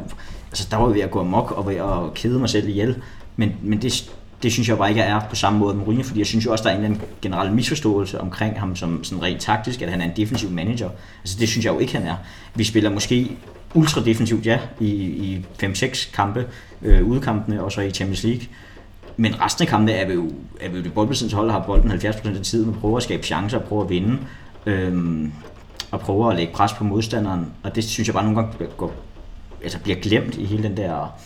[0.50, 3.02] altså der var jeg ved at gå amok og ved at kede mig selv ihjel,
[3.36, 4.10] men, men det,
[4.42, 6.52] det synes jeg bare ikke er på samme måde med Mourinho, fordi jeg synes jo
[6.52, 9.90] også, der er en eller anden generel misforståelse omkring ham som sådan rent taktisk, at
[9.90, 10.90] han er en defensiv manager.
[11.22, 12.16] Altså det synes jeg jo ikke, han er.
[12.54, 13.36] Vi spiller måske
[13.74, 16.46] ultra defensivt, ja, i, i 5-6 kampe,
[16.82, 18.42] øh, udkampene, og så i Champions League.
[19.16, 21.66] Men resten af kampene er vi jo, er vi jo det boldbesiddende hold, der har
[21.66, 24.18] bolden 70% af tiden, og prøver at skabe chancer og prøver at vinde.
[24.66, 25.32] Øhm,
[25.90, 28.92] og prøver at lægge pres på modstanderen, og det synes jeg bare nogle gange går,
[29.62, 31.18] altså bliver glemt i hele den der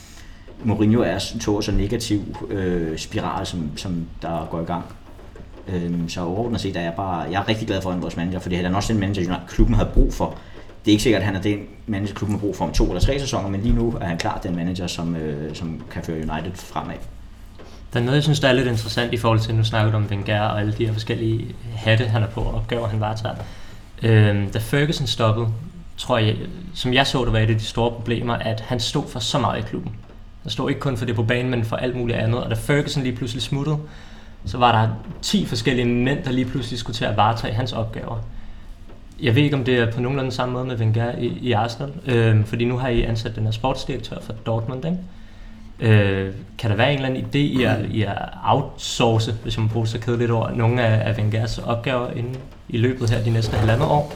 [0.64, 4.84] Mourinho er to så negativ øh, spiral, som, som der går i gang.
[5.68, 8.16] Øhm, så overordnet set er jeg bare, jeg er rigtig glad for, at han vores
[8.16, 10.38] manager, fordi han er også den manager, klubben havde brug for.
[10.84, 12.84] Det er ikke sikkert, at han er den manager, klubben har brug for om to
[12.84, 16.02] eller tre sæsoner, men lige nu er han klart den manager, som, øh, som kan
[16.02, 16.96] føre United fremad.
[17.92, 20.06] Der er noget, jeg synes, der er lidt interessant i forhold til, nu snakker om
[20.10, 23.34] Wenger og alle de her forskellige hatte, han er på, og opgaver, han varetager.
[24.02, 25.48] Øhm, da Ferguson stoppede,
[25.96, 26.36] tror jeg,
[26.74, 29.38] som jeg så det, var et af de store problemer, at han stod for så
[29.38, 29.92] meget i klubben.
[30.42, 32.44] Han stod ikke kun for det på banen, men for alt muligt andet.
[32.44, 33.78] Og da Ferguson lige pludselig smuttede,
[34.44, 34.88] så var der
[35.22, 38.18] 10 forskellige mænd, der lige pludselig skulle til at varetage hans opgaver.
[39.22, 41.92] Jeg ved ikke, om det er på nogenlunde samme måde med Wenger i, i Arsenal,
[42.06, 44.98] øh, fordi nu har I ansat den her sportsdirektør for Dortmund, ikke?
[45.80, 49.68] Øh, kan der være en eller anden idé i at, i at outsource, hvis man
[49.68, 52.36] bruger så kedeligt over, nogle af, af Wengers opgaver inden
[52.68, 54.14] i løbet her de næste halvandet år,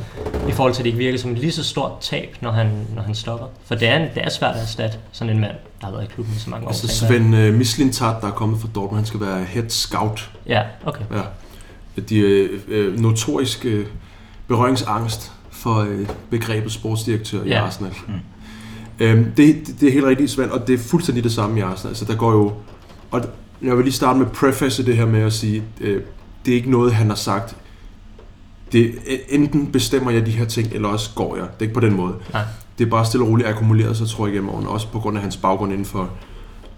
[0.48, 2.86] i forhold til at det ikke virker som et lige så stort tab, når han,
[2.94, 3.46] når han stopper.
[3.64, 6.06] For det er, det er svært at erstatte sådan en mand, der har været i
[6.06, 6.68] klubben i så mange år.
[6.68, 10.30] Altså Sven uh, Mislintat, der er kommet fra Dortmund, han skal være head scout.
[10.46, 11.04] Ja, okay.
[11.12, 11.22] Ja.
[12.08, 13.86] De er øh, notorisk øh,
[14.48, 17.50] berøringsangst for øh, begrebet sportsdirektør ja.
[17.50, 17.92] i Arsenal.
[18.08, 18.14] Mm.
[19.00, 21.62] Øhm, det, det, det er helt rigtigt, Svend, og det er fuldstændig det samme i
[21.62, 21.90] Arsenal.
[21.90, 22.52] Altså, der går jo...
[23.10, 23.24] Og
[23.62, 26.02] jeg vil lige starte med preface det her med at sige, øh,
[26.44, 27.56] det er ikke noget, han har sagt.
[28.72, 28.94] Det,
[29.28, 31.44] enten bestemmer jeg de her ting, eller også går jeg.
[31.44, 32.14] Det er ikke på den måde.
[32.32, 32.42] Nej.
[32.78, 34.68] Det er bare stille og roligt akkumuleret sig, tror jeg, gennem årene.
[34.68, 36.10] Også på grund af hans baggrund inden for...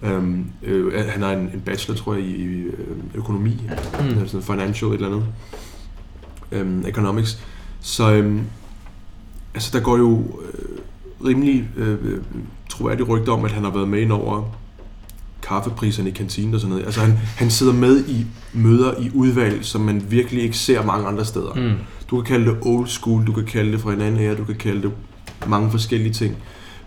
[0.02, 3.62] Øhm, øh, han har en, en bachelor, tror jeg, i, i øh, økonomi.
[4.00, 4.18] Mm.
[4.18, 5.24] Altså financial et eller andet.
[6.52, 7.38] Øhm, economics.
[7.80, 8.42] Så øhm,
[9.54, 10.40] altså, der går jo...
[10.54, 10.78] Øh,
[11.24, 12.18] rimelig øh,
[12.70, 14.42] troværdige rygter om, at han har været med ind over
[15.42, 16.84] kaffepriserne i kantinen og sådan noget.
[16.84, 21.06] Altså han, han sidder med i møder i udvalg, som man virkelig ikke ser mange
[21.06, 21.54] andre steder.
[21.54, 21.74] Mm.
[22.10, 24.44] Du kan kalde det old school, du kan kalde det fra en anden ære, du
[24.44, 24.92] kan kalde det
[25.46, 26.36] mange forskellige ting.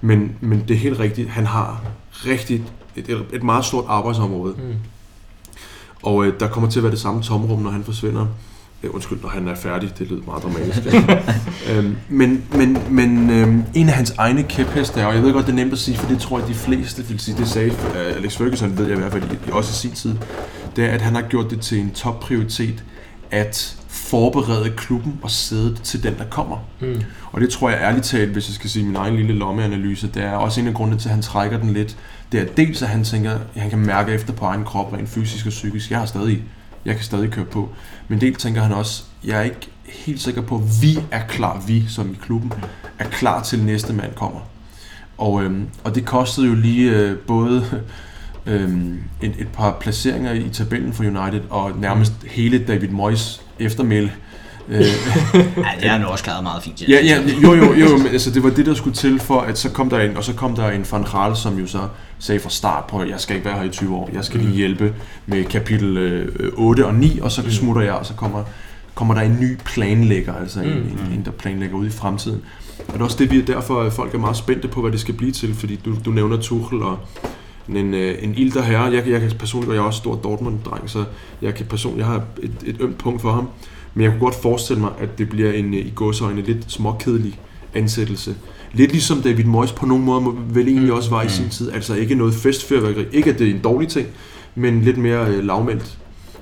[0.02, 1.84] Men, men det er helt rigtigt, han har
[2.26, 2.64] rigtig
[2.96, 4.54] et, et meget stort arbejdsområde.
[4.58, 4.74] Mm.
[6.04, 8.28] Og øh, der kommer til at være det samme tomrum, når han forsvinder.
[8.84, 10.80] Øh, undskyld, når han er færdig, det lyder meget dramatisk.
[11.72, 15.52] øhm, men men, men øhm, en af hans egne kæpheste og jeg ved godt, det
[15.52, 18.18] er nemt at sige, for det tror jeg, de fleste vil sige, det sagde uh,
[18.18, 20.16] Alex Ferguson, ved jeg i hvert fald også i sin tid,
[20.76, 22.84] det er, at han har gjort det til en topprioritet
[23.32, 26.58] at forberede klubben og sæde til den, der kommer.
[26.82, 27.02] Mm.
[27.32, 30.24] Og det tror jeg ærligt talt, hvis jeg skal sige min egen lille lommeanalyse, det
[30.24, 31.98] er også en af grundene til, at han trækker den lidt.
[32.32, 35.10] Det er dels, at han tænker, at han kan mærke efter på egen krop, rent
[35.10, 35.92] fysisk og psykisk.
[35.92, 36.44] Jeg har stadig,
[36.86, 37.70] jeg kan stadig køre på.
[38.08, 41.64] Men dels tænker han også, jeg er ikke helt sikker på, at vi er klar,
[41.68, 42.54] vi som i klubben,
[43.00, 44.40] er klar til næste mand kommer.
[45.18, 47.66] Og, øhm, og det kostede jo lige øh, både
[48.46, 54.12] øhm, et, et par placeringer i tabellen for United, og nærmest hele David Moyes eftermæle.
[54.70, 54.88] Øh, Ja,
[55.82, 56.82] det har han også klaret meget fint.
[56.90, 59.58] Ja, ja, jo, jo, jo, men altså, det var det, der skulle til for, at
[59.58, 61.88] så kom der en, og så kom der en Van Gaal, som jo så
[62.24, 64.40] sagde fra start på, at jeg skal ikke være her i 20 år, jeg skal
[64.40, 64.94] lige hjælpe
[65.26, 68.44] med kapitel øh, 8 og 9, og så smutter jeg, og så kommer,
[68.96, 72.42] kommer der en ny planlægger, altså en, en, en, der planlægger ud i fremtiden.
[72.88, 74.92] Og det er også det, vi er derfor, at folk er meget spændte på, hvad
[74.92, 77.00] det skal blive til, fordi du, du nævner Tuchel og
[77.70, 78.84] en, øh, en ilter herre.
[78.84, 81.06] Jeg, jeg kan personligt, og jeg er også stor Dortmund-dreng, så
[81.42, 83.50] jeg kan personligt, jeg har et, et ømt punkt for ham.
[83.94, 87.40] Men jeg kunne godt forestille mig, at det bliver en øh, i gåsøjne lidt småkedelig
[87.74, 88.36] ansættelse.
[88.74, 91.72] Lidt ligesom David Moyes på nogle måder må- vel egentlig også var i sin tid.
[91.72, 93.06] Altså ikke noget festfyrværkeri.
[93.12, 94.08] Ikke at det er en dårlig ting,
[94.56, 95.98] men lidt mere øh, lavmældt.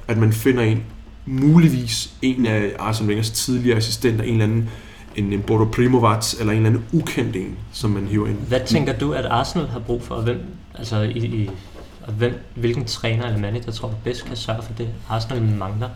[0.07, 0.83] At man finder en,
[1.25, 4.69] muligvis en af Arsene Wengers tidligere assistenter, en eller anden
[5.15, 8.37] en, en Bodo Primovac, eller en eller anden ukendt en, som man hiver ind.
[8.47, 10.37] Hvad tænker du, at Arsenal har brug for, og hvem,
[10.75, 11.49] altså i, i,
[12.07, 15.89] og hvem, hvilken træner eller manager tror du bedst kan sørge for det, Arsenal mangler?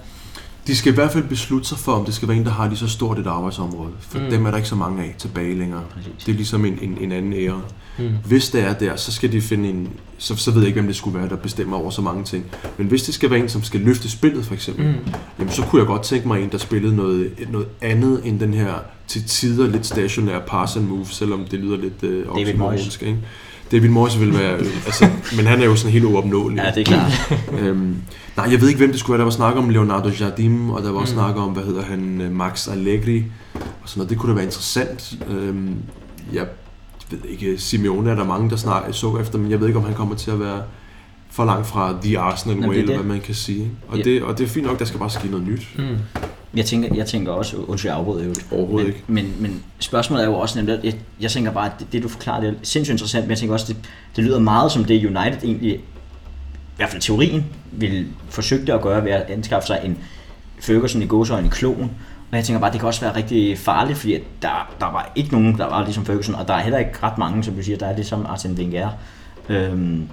[0.68, 2.68] De skal i hvert fald beslutte sig for, om det skal være en, der har
[2.68, 3.90] lige så stort et arbejdsområde.
[4.00, 4.30] For Mm.
[4.30, 5.82] dem er der ikke så mange af tilbage længere.
[5.94, 6.12] Præcis.
[6.26, 7.62] Det er ligesom en, en, en anden ære.
[8.00, 8.10] Mm.
[8.26, 9.90] Hvis det er der, så skal de finde en...
[10.18, 12.46] Så, så ved jeg ikke, hvem det skulle være, der bestemmer over så mange ting.
[12.78, 14.94] Men hvis det skal være en, som skal løfte spillet, for eksempel, Mm.
[15.40, 18.54] jamen, så kunne jeg godt tænke mig en, der spillede noget, noget andet end den
[18.54, 18.74] her
[19.08, 23.04] til tider lidt stationære pass and move, selvom det lyder lidt øh, oxymoronisk?
[23.72, 24.54] David Moyes vil være...
[24.60, 26.58] øh, altså, men han er jo sådan helt uopnåelig.
[26.58, 27.12] Ja, det er klart.
[27.60, 27.96] Øhm,
[28.38, 29.20] nej, jeg ved ikke, hvem det skulle være.
[29.20, 31.20] Der var snak om Leonardo Jardim, og der var også Mm.
[31.20, 34.10] snak om, hvad hedder han, øh, Max Allegri, og sådan noget.
[34.10, 35.14] Det kunne da være interessant.
[35.30, 35.76] Øhm,
[36.34, 36.48] jeg
[37.12, 39.86] ved ikke, Simeone er der mange, der snart så efter, men jeg ved ikke, om
[39.86, 40.62] han kommer til at være
[41.32, 43.72] for langt fra The Arsenal Jamen, way, er eller hvad man kan sige.
[43.88, 44.04] Og, Ja.
[44.04, 45.68] det, og det er fint nok, der skal bare ske noget nyt.
[45.78, 45.86] Mm.
[46.56, 49.34] Jeg tænker, jeg tænker også, undskyld jeg afbryder jo, Overhovedet men, ikke.
[49.42, 52.08] Men, men spørgsmålet er jo også nemlig, jeg, jeg tænker bare, at det, det du
[52.08, 53.78] forklarer, det er sindssygt interessant, men jeg tænker også, det,
[54.16, 55.80] det lyder meget som det United egentlig,
[56.76, 59.98] i hvert fald teorien, ville forsøgte at gøre ved at anskaffe sig en
[60.60, 61.92] Ferguson i gåsøjne klon.
[62.32, 65.12] Og jeg tænker bare, det kan også være rigtig farligt, fordi at der, der var
[65.16, 67.64] ikke nogen, der var ligesom Ferguson, og der er heller ikke ret mange, som du
[67.64, 68.90] siger, der er ligesom Arsene Wenger.
[69.50, 70.10] Øhm,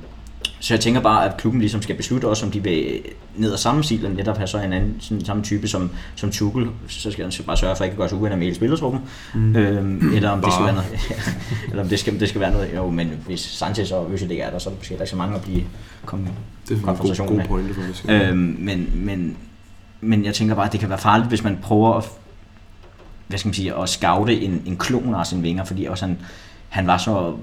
[0.61, 3.03] så jeg tænker bare, at klubben ligesom skal beslutte også, om de vil
[3.37, 6.31] ned og samme stil, eller netop have så en anden sådan, samme type som, som
[6.31, 6.69] Tuchel.
[6.89, 9.01] Så skal han bare sørge for, at ikke gøre sig uvenner med hele spillertruppen.
[9.35, 9.57] Mm.
[9.57, 10.75] Øhm, eller om det skal Bare.
[10.75, 11.01] være noget,
[11.71, 14.43] eller om det skal, det skal være noget, jo, men hvis Sanchez og Øzil ikke
[14.43, 15.65] er der, så er der måske ikke så mange at blive
[16.05, 16.29] komme
[16.69, 18.05] Det er en god, god pointe, faktisk.
[18.09, 19.37] Øhm, men, men,
[20.01, 22.05] men jeg tænker bare, at det kan være farligt, hvis man prøver at,
[23.29, 26.19] hvad skal man sige, at scoute en, en klon af Arsene Wenger, fordi også han,
[26.69, 27.35] han var så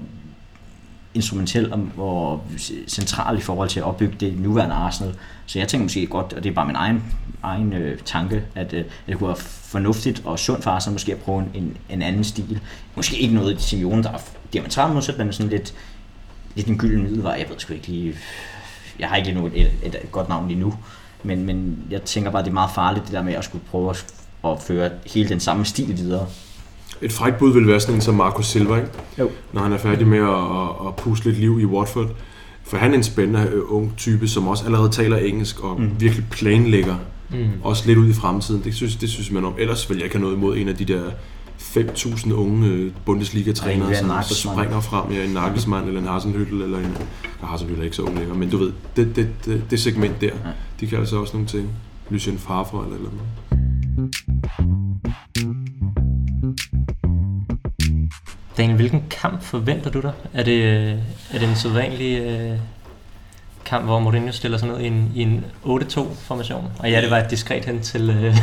[1.14, 2.42] instrumentel og, og
[2.88, 5.14] central i forhold til at opbygge det nuværende Arsenal.
[5.46, 7.04] Så jeg tænker måske godt, og det er bare min egen,
[7.42, 11.12] egen øh, tanke, at, øh, at det kunne være fornuftigt og sundt for Arsenal måske
[11.12, 12.60] at prøve en, en, en anden stil.
[12.96, 14.18] Måske ikke noget i Simeone, der er
[14.52, 15.74] diametralt modsat, men sådan lidt,
[16.54, 17.36] lidt en gylden middelvej.
[17.38, 18.14] Jeg ved sgu ikke lige...
[18.98, 20.74] Jeg har ikke lige noget, et, et, et, godt navn lige nu,
[21.22, 23.90] men, men jeg tænker bare, det er meget farligt, det der med at skulle prøve
[23.90, 24.06] at,
[24.44, 26.26] at føre hele den samme stil videre.
[27.02, 28.88] Et frækt bud vil være sådan en som Marco Silva, ikke?
[29.18, 29.30] Jo.
[29.52, 32.08] når han er færdig med at, at, at puste lidt liv i Watford.
[32.64, 35.90] For han er en spændende øh, ung type, som også allerede taler engelsk og Mm.
[35.98, 36.96] virkelig planlægger
[37.30, 37.36] Mm.
[37.62, 38.64] også lidt ud i fremtiden.
[38.64, 39.52] Det synes, det synes man om.
[39.58, 41.02] Ellers vil jeg ikke have noget imod en af de der
[41.58, 44.08] 5.000 unge øh, Bundesliga-trænere, som
[44.54, 45.12] springer frem.
[45.12, 46.96] Ja, en Nagelsmann eller en Hasenhüttel, eller en...
[47.42, 50.20] Ja, Hasenhüttel er ikke så ung længere, men du ved, det, det, det, det segment
[50.20, 50.30] der,
[50.80, 51.68] de kan altså også nogle ting.
[52.10, 53.10] Lucien Favre eller eller
[53.98, 54.89] andet.
[58.60, 60.12] Daniel, hvilken kamp forventer du dig?
[60.34, 60.98] Er det, øh,
[61.32, 62.58] er det en sædvanlig øh,
[63.64, 66.72] kamp, hvor Mourinho stiller sig ned i en, i en 8-2-formation?
[66.78, 68.36] Og ja, det var et diskret hen til øh,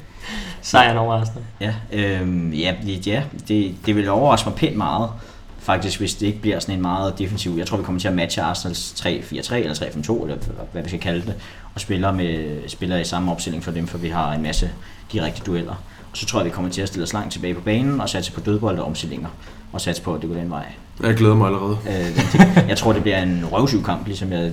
[0.62, 1.42] sejren over Arsenal.
[1.60, 2.74] Ja, øh, ja,
[3.06, 5.10] ja det, det vil overraske mig pænt meget,
[5.58, 7.54] faktisk, hvis det ikke bliver sådan en meget defensiv.
[7.58, 10.36] Jeg tror, vi kommer til at matche Arsenals 3-4-3 eller 3-5-2, eller
[10.72, 11.34] hvad vi skal kalde det,
[11.74, 14.70] og spiller, med, spiller i samme opstilling for dem, for vi har en masse
[15.12, 15.74] direkte dueller.
[16.12, 18.08] Og så tror jeg, vi kommer til at stille os langt tilbage på banen og
[18.08, 19.28] satse på dødbold og omstillinger,
[19.72, 20.66] og satse på, at det går den vej.
[21.02, 21.78] Jeg glæder mig allerede.
[21.88, 24.52] Øh, jeg tror, det bliver en røvsyg kamp, ligesom jeg,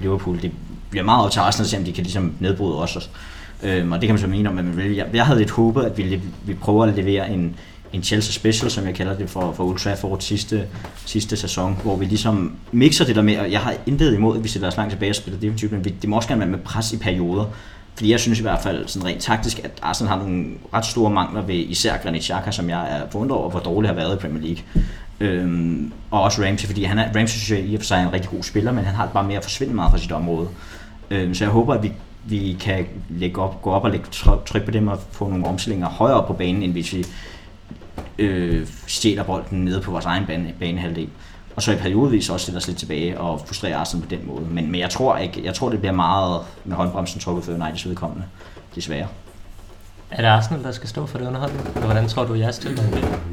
[0.00, 0.42] Liverpool.
[0.42, 0.52] Det
[0.90, 3.10] bliver meget op til Arsenal, at se, om de kan ligesom nedbryde os.
[3.62, 4.94] Øhm, og det kan man så mene om, at man vil.
[4.94, 7.56] Jeg, jeg havde lidt håbet, at vi, vi prøver at levere en,
[7.92, 10.66] en Chelsea Special, som jeg kalder det for, for Old Trafford sidste,
[11.06, 14.44] sidste sæson, hvor vi ligesom mixer det der med, og jeg har intet imod, at
[14.44, 16.50] vi sætter os langt tilbage og spiller defensivt, men vi, det må også gerne være
[16.50, 17.44] med pres i perioder
[17.94, 21.10] fordi jeg synes i hvert fald sådan rent taktisk, at Arsenal har nogle ret store
[21.10, 24.18] mangler ved især Granit Xhaka, som jeg er forundret over, hvor dårligt har været i
[24.18, 24.64] Premier League.
[25.20, 28.06] Øhm, og også Ramsey, fordi han er, Ramsey synes jeg i og for sig er
[28.06, 30.48] en rigtig god spiller, men han har bare mere at forsvinde meget fra sit område.
[31.10, 31.92] Øhm, så jeg håber, at vi,
[32.24, 34.06] vi kan lægge op, gå op og lægge
[34.46, 37.06] tryk på dem og få nogle omstillinger højere op på banen, end hvis vi
[38.18, 41.08] øh, stjæler bolden nede på vores egen bane, banehalvdel.
[41.56, 44.44] Og så i periodevis også stiller os lidt tilbage og frustrerer Arsenal på den måde.
[44.50, 47.88] Men, men jeg tror ikke, jeg tror det bliver meget med håndbremsen trukket for Uniteds
[47.88, 48.24] vedkommende,
[48.74, 49.06] desværre.
[50.12, 51.66] Er det Arsenal, der skal stå for det underholdning?
[51.66, 52.80] Eller hvordan tror du, jeres til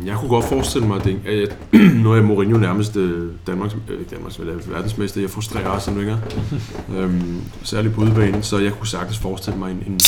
[0.05, 1.57] Jeg kunne godt forestille mig, det, at
[2.03, 5.21] nu er Mourinho nærmest øh, Danmarks, øh, Danmarks eller verdensmester.
[5.21, 6.19] Jeg frustrerer Arsenal længere.
[6.95, 9.99] øhm, særligt på udebanen, så jeg kunne sagtens forestille mig en, en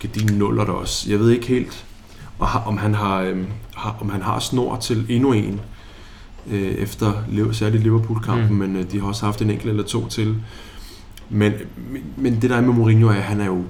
[0.00, 1.10] gedin nuller der også.
[1.10, 1.84] Jeg ved ikke helt,
[2.66, 5.60] om han har, øhm, har, om han har snor til endnu en
[6.50, 7.12] øh, efter
[7.52, 8.54] særligt Liverpool-kampen, mm.
[8.54, 10.36] men øh, de har også haft en enkelt eller to til.
[11.30, 11.52] Men,
[12.16, 13.64] men det der er med Mourinho er, at han er jo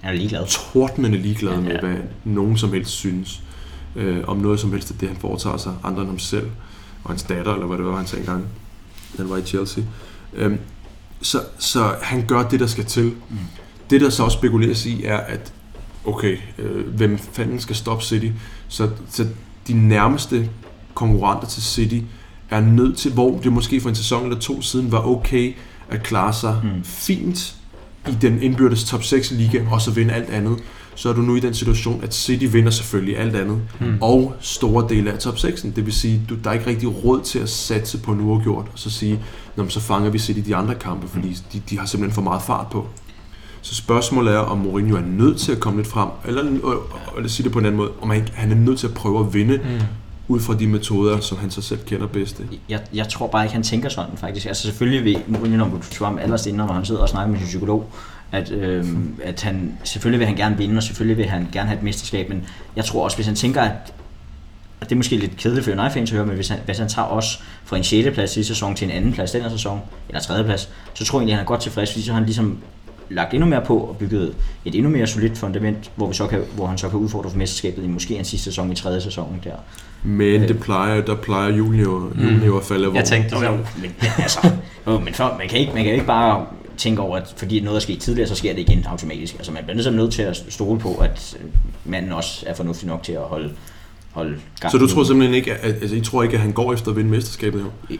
[0.00, 0.46] han er ligeglad.
[0.48, 3.42] tordnende ligeglad ja, med, hvad nogen som helst synes.
[3.96, 6.50] Øh, om noget som helst af det, han foretager sig, andre end ham selv,
[7.04, 8.46] og hans datter, eller hvad det var, han sagde engang,
[9.16, 9.84] han var i Chelsea.
[10.32, 10.56] Øh,
[11.22, 13.04] så, så han gør det, der skal til.
[13.04, 13.36] Mm.
[13.90, 15.52] Det, der så også spekuleres i, er, at
[16.04, 18.28] okay, øh, hvem fanden skal stoppe City?
[18.68, 19.26] Så, så
[19.68, 20.50] de nærmeste
[20.94, 22.00] konkurrenter til City
[22.50, 25.54] er nødt til, hvor det måske for en sæson eller to siden var okay
[25.88, 26.84] at klare sig mm.
[26.84, 27.54] fint
[28.08, 30.58] i den indbyrdes top 6 liga, og så vinde alt andet,
[30.94, 33.98] så er du nu i den situation, at City vinder selvfølgelig alt andet, mm.
[34.00, 35.74] og store dele af top 6'en.
[35.76, 38.66] Det vil sige, du, der er ikke rigtig råd til at satse på en uafgjort,
[38.72, 39.20] og så sige,
[39.56, 41.34] Nå, så fanger vi City de andre kampe, fordi mm.
[41.52, 42.86] de, de har simpelthen for meget fart på.
[43.62, 46.42] Så spørgsmålet er, om Mourinho er nødt til at komme lidt frem, eller,
[47.16, 49.20] eller sige det på en anden måde, om han, han er nødt til at prøve
[49.20, 49.99] at vinde, mm
[50.30, 52.42] ud fra de metoder, som han så selv kender bedst.
[52.68, 54.46] Jeg, jeg tror bare ikke, han tænker sådan faktisk.
[54.46, 57.46] Altså selvfølgelig vil Mourinho når Trump allerst inden, når han sidder og snakker med sin
[57.46, 57.92] psykolog,
[58.32, 58.86] at, øh,
[59.22, 62.28] at han, selvfølgelig vil han gerne vinde, og selvfølgelig vil han gerne have et mesterskab,
[62.28, 62.44] men
[62.76, 63.92] jeg tror også, hvis han tænker, at
[64.80, 66.88] og det er måske lidt kedeligt for United-fans at høre, men hvis han, hvis han
[66.88, 68.14] tager os fra en 6.
[68.14, 70.44] plads i sæson til en anden plads den her sæson, eller 3.
[70.44, 72.58] plads, så tror jeg egentlig, at han er godt tilfreds, fordi så har han ligesom
[73.10, 76.42] lagt endnu mere på og bygget et endnu mere solidt fundament, hvor, vi så kan,
[76.54, 79.40] hvor han så kan udfordre for mesterskabet i måske en sidste sæson i tredje sæson
[79.44, 79.54] der.
[80.02, 82.22] Men det plejer, der plejer junior, mm.
[82.22, 82.96] junior at falde hvor.
[82.96, 83.36] Jeg tænkte.
[83.36, 84.50] Jo, men, altså,
[84.86, 86.46] jo, men for, man, kan ikke, man kan ikke bare
[86.76, 89.34] tænke over, at fordi noget er sket tidligere, så sker det igen automatisk.
[89.34, 91.36] Altså man bliver nødt nødt til at stole på, at
[91.84, 93.50] manden også er fornuftig nok til at holde,
[94.12, 94.72] holde gang.
[94.72, 96.96] Så du tror simpelthen ikke, at, altså, I tror ikke, at han går efter at
[96.96, 97.66] vinde mesterskabet?
[97.90, 97.96] Jo,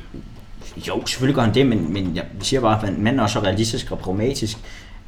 [0.86, 3.90] jo selvfølgelig gør han det, men, men jeg siger bare, at manden er også realistisk
[3.90, 4.58] og pragmatisk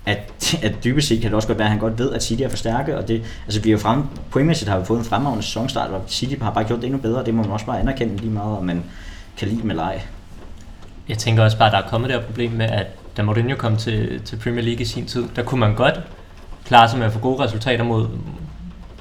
[0.06, 2.42] at, at dybest set kan det også godt være, at han godt ved, at City
[2.42, 5.04] er for stærke, og det, altså vi er jo frem, pointmæssigt har vi fået en
[5.04, 7.66] fremragende sæsonstart, og City har bare gjort det endnu bedre, og det må man også
[7.66, 8.84] bare anerkende lige meget, om man
[9.36, 10.06] kan lide med leg.
[11.08, 12.86] Jeg tænker også bare, at der er kommet det her problem med, at
[13.16, 16.00] da Mourinho kom til, til Premier League i sin tid, der kunne man godt
[16.64, 18.06] klare sig med at få gode resultater mod,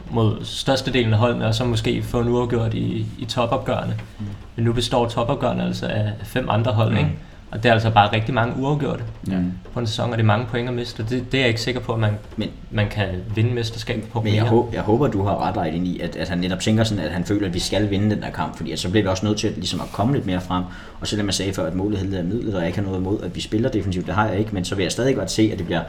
[0.09, 3.95] mod størstedelen af holdene, og så måske få en uafgjort i, i topopgørende.
[4.19, 4.25] Mm.
[4.55, 6.97] Men nu består topopgørende altså af fem andre hold, mm.
[6.97, 7.11] ikke?
[7.51, 9.37] Og det er altså bare rigtig mange uafgjorte ja.
[9.73, 11.05] på en sæson, og det er mange point at miste.
[11.09, 14.21] Det, det er jeg ikke sikker på, at man, Men, man kan vinde mesterskabet på.
[14.21, 16.83] Men jeg, håber, jeg håber, du har ret ret i, at, at han netop tænker
[16.83, 19.07] sådan, at han føler, at vi skal vinde den der kamp, fordi så bliver vi
[19.07, 20.63] også nødt til at, ligesom at komme lidt mere frem.
[21.01, 22.99] Og så lad mig sige før, at målet er midlet, og jeg ikke har noget
[22.99, 25.31] imod, at vi spiller defensivt, det har jeg ikke, men så vil jeg stadig godt
[25.31, 25.81] se, at det bliver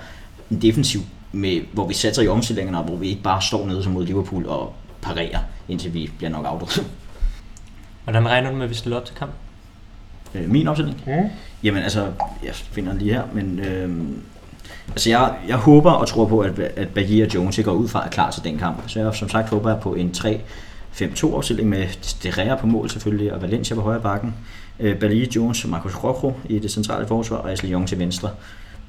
[0.51, 1.01] en defensiv,
[1.33, 4.07] med, hvor vi sætter i omstillingerne, og hvor vi ikke bare står nede som mod
[4.07, 6.87] Liverpool og parerer, indtil vi bliver nok afdrukket.
[8.05, 9.33] Hvordan regner du med, at vi stiller op til kamp?
[10.35, 11.03] Øh, min opstilling?
[11.07, 11.31] Mm.
[11.64, 12.12] Jamen altså,
[12.44, 13.90] jeg finder den lige her, men øh,
[14.88, 18.07] altså jeg, jeg håber og tror på, at, at Bagia og Jones går ud fra
[18.07, 18.88] er klar til den kamp.
[18.88, 21.87] Så jeg som sagt håber jeg på en 3-5-2 opstilling med
[22.22, 24.35] Derrea på mål selvfølgelig, og Valencia på højre bakken.
[24.81, 28.31] Øh, Balia, Jones og Marcus Rojo i det centrale forsvar, og Asli Young til venstre.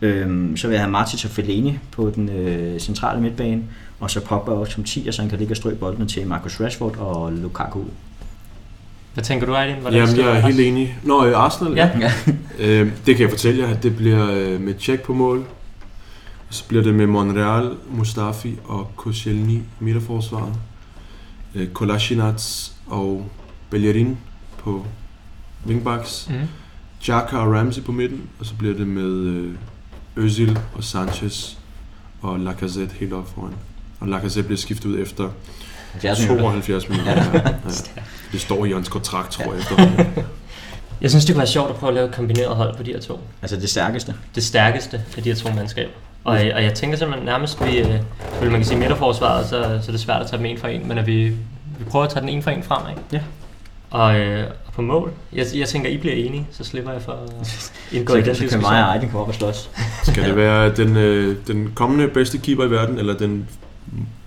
[0.01, 3.63] Øh, så vil jeg have Martic og Fellaini på den øh, centrale midtbane,
[3.99, 6.27] og så Pogba også som 10, og så han kan ligge og strø boldene til
[6.27, 7.79] Marcus Rashford og Lukaku
[9.13, 9.75] hvad tænker du, Aydin?
[9.91, 10.97] Jamen, jeg er helt enig.
[11.03, 11.89] Nå, øh, Arsenal, ja.
[11.99, 12.11] ja.
[12.81, 15.45] øh, det kan jeg fortælle jer, at det bliver øh, med check på mål.
[16.49, 20.53] Så bliver det med Monreal, Mustafi og Koscielny i midterforsvaret.
[21.55, 23.29] Øh, Kolasinac og
[23.69, 24.17] Bellerin
[24.57, 24.85] på
[25.67, 26.29] wingbacks.
[26.29, 26.47] Mm.
[27.03, 28.21] Xhaka og Ramsey på midten.
[28.39, 29.55] Og så bliver det med øh,
[30.17, 31.55] Özil og Sanchez
[32.21, 33.53] og Lacazette helt op foran.
[33.99, 35.29] Og Lacazette bliver skiftet ud efter
[36.01, 37.11] 72 minutter.
[37.33, 37.39] ja.
[37.95, 38.01] ja.
[38.31, 40.07] Det står i hans kontrakt, tror jeg.
[41.01, 42.91] jeg synes, det kunne være sjovt at prøve at lave et kombineret hold på de
[42.91, 43.19] her to.
[43.41, 44.13] Altså det stærkeste?
[44.35, 45.91] Det stærkeste af de her to mandskaber.
[46.23, 47.89] Og, og jeg tænker simpelthen nærmest, vi, øh,
[48.41, 50.87] man kan sige midterforsvaret, så, så er det svært at tage dem en for en,
[50.87, 51.23] men at vi,
[51.79, 53.01] vi prøver at tage den en for en frem, ikke?
[53.11, 53.19] Ja.
[53.89, 55.11] Og, øh, på mål.
[55.33, 57.29] Jeg, jeg tænker, I bliver enige, så slipper jeg for at
[57.97, 58.61] indgå Så, i den så kan diskussion.
[58.61, 59.69] mig og Ejden komme op og slås.
[60.03, 63.47] Skal det være den, øh, den kommende bedste keeper i verden, eller den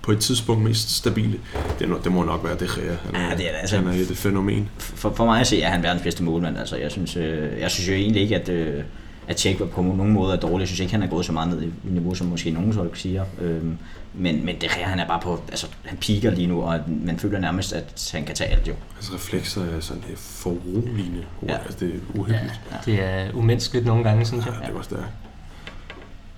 [0.06, 1.38] på et tidspunkt mest stabile?
[1.78, 2.94] Det, er det må nok være De Gea.
[3.04, 3.76] Han er, Ja, det er det, altså.
[3.76, 4.68] han er et fænomen.
[4.78, 6.58] For, for mig at se er han verdens bedste målmand.
[6.58, 8.84] Altså, jeg, synes, øh, jeg synes jo egentlig ikke, at, øh,
[9.28, 10.60] at Tjek på nogen måde er dårlig.
[10.60, 12.96] Jeg synes ikke, han er gået så meget ned i niveau, som måske nogen folk
[12.96, 13.24] siger.
[13.40, 13.78] Øhm,
[14.14, 17.18] men, men det her, han er bare på, altså, han piker lige nu, og man
[17.18, 18.74] føler nærmest, at han kan tage alt jo.
[18.94, 21.24] Hans reflekser er sådan lidt foruroligende.
[21.42, 21.52] Ja.
[21.52, 21.58] Ja.
[21.58, 22.60] Altså, det er uhyggeligt.
[22.72, 22.76] Ja.
[22.92, 24.54] Det er umenneskeligt nogle gange, synes jeg.
[24.62, 25.02] Ja, det var stærkt.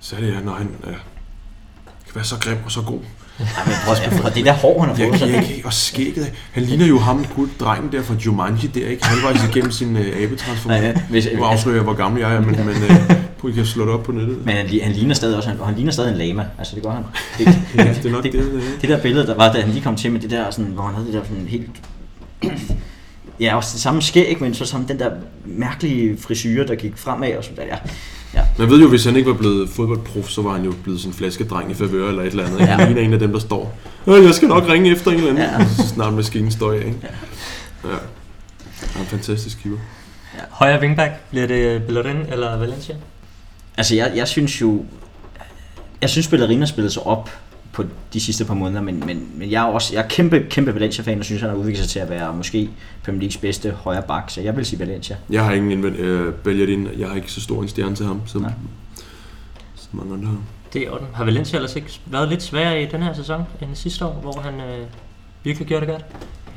[0.01, 0.91] Særligt, når han ja,
[2.07, 3.01] kan være så grim og så god.
[3.41, 5.73] Ja, men prøv, og det der hår, han har Jeg, fået, så jeg, jeg, og
[5.73, 9.89] skægget, han ligner jo ham, gud, drengen der fra Jumanji, der ikke halvvejs igennem sin
[9.89, 10.85] Nej, abetransformation.
[10.95, 12.77] ja, hvis, Nu afslører jeg, hvor gammel jeg er, men, men
[13.43, 14.39] uh, I kan slå det op på nettet.
[14.47, 16.47] men han, han, ligner stadig også, han, han ligner stadig en lama.
[16.59, 17.03] Altså, det gør han.
[17.39, 19.61] Det, Ja, det er nok det, det, det, det, det der billede, der var, da
[19.61, 21.71] han lige kom til med det der, sådan, hvor han havde det der sådan helt...
[23.41, 25.11] Ja, også det samme skæg, men så sammen den der
[25.45, 27.77] mærkelige frisyre, der gik fremad og sådan der.
[28.35, 28.39] Ja.
[28.41, 28.45] Ja.
[28.59, 31.13] Man ved jo, hvis han ikke var blevet fodboldprof, så var han jo blevet sådan
[31.13, 32.59] en flaskedreng i favør eller et eller andet.
[32.61, 32.65] Ja.
[32.65, 32.71] Ja.
[32.77, 35.31] Han ligner en af dem, der står, "Øh, jeg skal nok ringe efter en eller
[35.31, 35.59] anden, Ja.
[35.61, 35.69] ja.
[35.69, 36.77] så snart maskinen står af.
[36.77, 36.95] Ikke?
[37.03, 37.09] Ja.
[37.85, 37.91] Han
[38.97, 39.79] er en fantastisk keeper.
[40.51, 42.95] Højre wingback, bliver det Bellerin eller Valencia?
[43.77, 44.85] Altså, jeg, jeg synes jo...
[46.03, 47.31] Jeg synes, Ballerina spillede sig op
[47.73, 50.75] på de sidste par måneder, men, men, men jeg er også jeg er kæmpe, kæmpe
[50.75, 52.71] Valencia-fan, og synes, han har udviklet sig til at være måske
[53.05, 55.17] Premier Leagues bedste højre bak, så jeg vil sige Valencia.
[55.31, 58.21] Jeg har ingen indvendt, øh, Bellerin, jeg har ikke så stor en stjerne til ham,
[58.27, 58.53] som, Nej.
[59.75, 60.39] som mange andre har.
[60.73, 61.07] Det er orden.
[61.15, 64.41] Har Valencia ellers ikke været lidt sværere i den her sæson end sidste år, hvor
[64.41, 64.87] han øh,
[65.45, 66.05] virkelig gjorde det godt?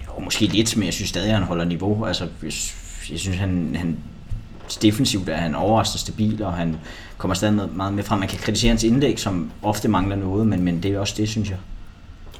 [0.07, 2.05] Jo, måske lidt, men jeg synes stadig, at han holder niveau.
[2.05, 2.53] Altså, jeg,
[3.12, 3.97] jeg synes, han, han
[4.82, 6.78] defensivt er han overraskende stabil, og han
[7.22, 8.19] kommer stadig med, meget med frem.
[8.19, 11.30] Man kan kritisere hans indlæg, som ofte mangler noget, men, men det er også det,
[11.30, 11.57] synes jeg.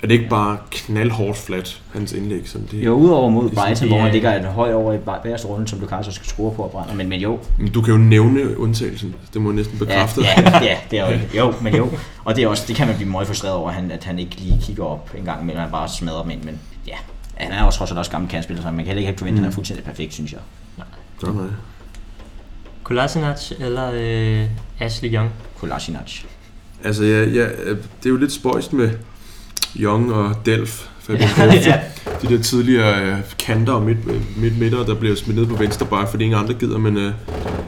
[0.04, 2.48] Er det ikke bare knaldhårdt flat, hans indlæg?
[2.50, 4.04] Som det, Jo, udover mod Det er sådan- Brighton, hvor Ja.
[4.04, 6.72] han ligger et højt over i bagerste runde, som Lukaku så skal score på og
[6.72, 6.94] brænder.
[6.96, 9.16] Men, men jo, Men Du kan jo nævne undtagelsen.
[9.34, 10.22] Det må jeg næsten ja, bekræfte.
[10.22, 11.90] ja, ja, det er jo, jo, men jo.
[12.24, 14.60] Og det, er også, det kan man blive meget frustreret over, at han, ikke lige
[14.62, 16.44] kigger op en gang imellem, han bare smadrer dem ind.
[16.44, 16.96] Men ja,
[17.36, 19.44] han er også trods alt også gammel kandspiller, så man kan heller ikke forvente, at
[19.44, 20.40] han er fuldstændig perfekt, synes jeg.
[20.78, 20.88] Nej.
[22.84, 24.46] Kolasinac eller øh,
[24.80, 25.30] Ashley Young?
[25.60, 26.20] Kolasinac.
[26.84, 28.90] Altså, ja, ja, det er jo lidt spøjst med
[29.80, 30.88] Young og Delf.
[31.10, 31.80] Ja.
[32.22, 33.98] De der tidligere øh, kanter og midt,
[34.38, 36.78] midt midter, der bliver smidt ned på venstre bare, fordi ingen andre gider.
[36.78, 37.14] Men, øh,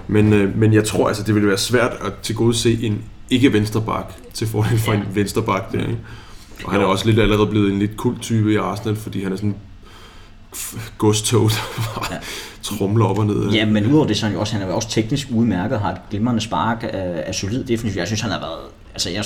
[0.07, 4.13] men, øh, men jeg tror, altså, det ville være svært at tilgodese en ikke vensterbak
[4.33, 4.97] til fordel for Ja.
[4.99, 5.97] en vensterbak der, ikke?
[6.65, 9.31] Og han er også lidt allerede blevet en lidt kult type i Arsenal, fordi han
[9.31, 9.55] er sådan
[10.97, 12.17] godstog, der bare Ja.
[12.63, 13.51] Trumler op og ned.
[13.51, 15.79] Ja, men udover det, så er han jo også, han er jo også teknisk udmærket,
[15.79, 17.99] har et glimrende spark, er, er solid defensivt.
[17.99, 18.59] Jeg synes, han har været...
[18.93, 19.23] Altså, jeg,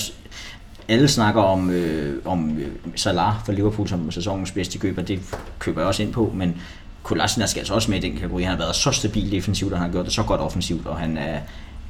[0.88, 5.20] alle snakker om, øh, om øh, Salah for Liverpool som sæsonens bedste køber, det
[5.60, 6.62] køber jeg også ind på, men
[7.04, 8.44] Kolasinac skal altså også med i den kategori.
[8.44, 10.98] Han har været så stabil defensivt, og han har gjort det så godt offensivt, og
[10.98, 11.40] han er,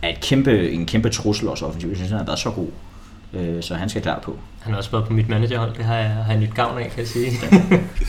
[0.01, 1.89] er et kæmpe, en kæmpe trussel også offensivt.
[1.89, 2.67] Jeg synes, han har været så god,
[3.33, 4.37] øh, så han skal klar på.
[4.59, 6.89] Han har også været på mit managerhold, det har jeg, har jeg nyt gavn af,
[6.89, 7.31] kan jeg sige.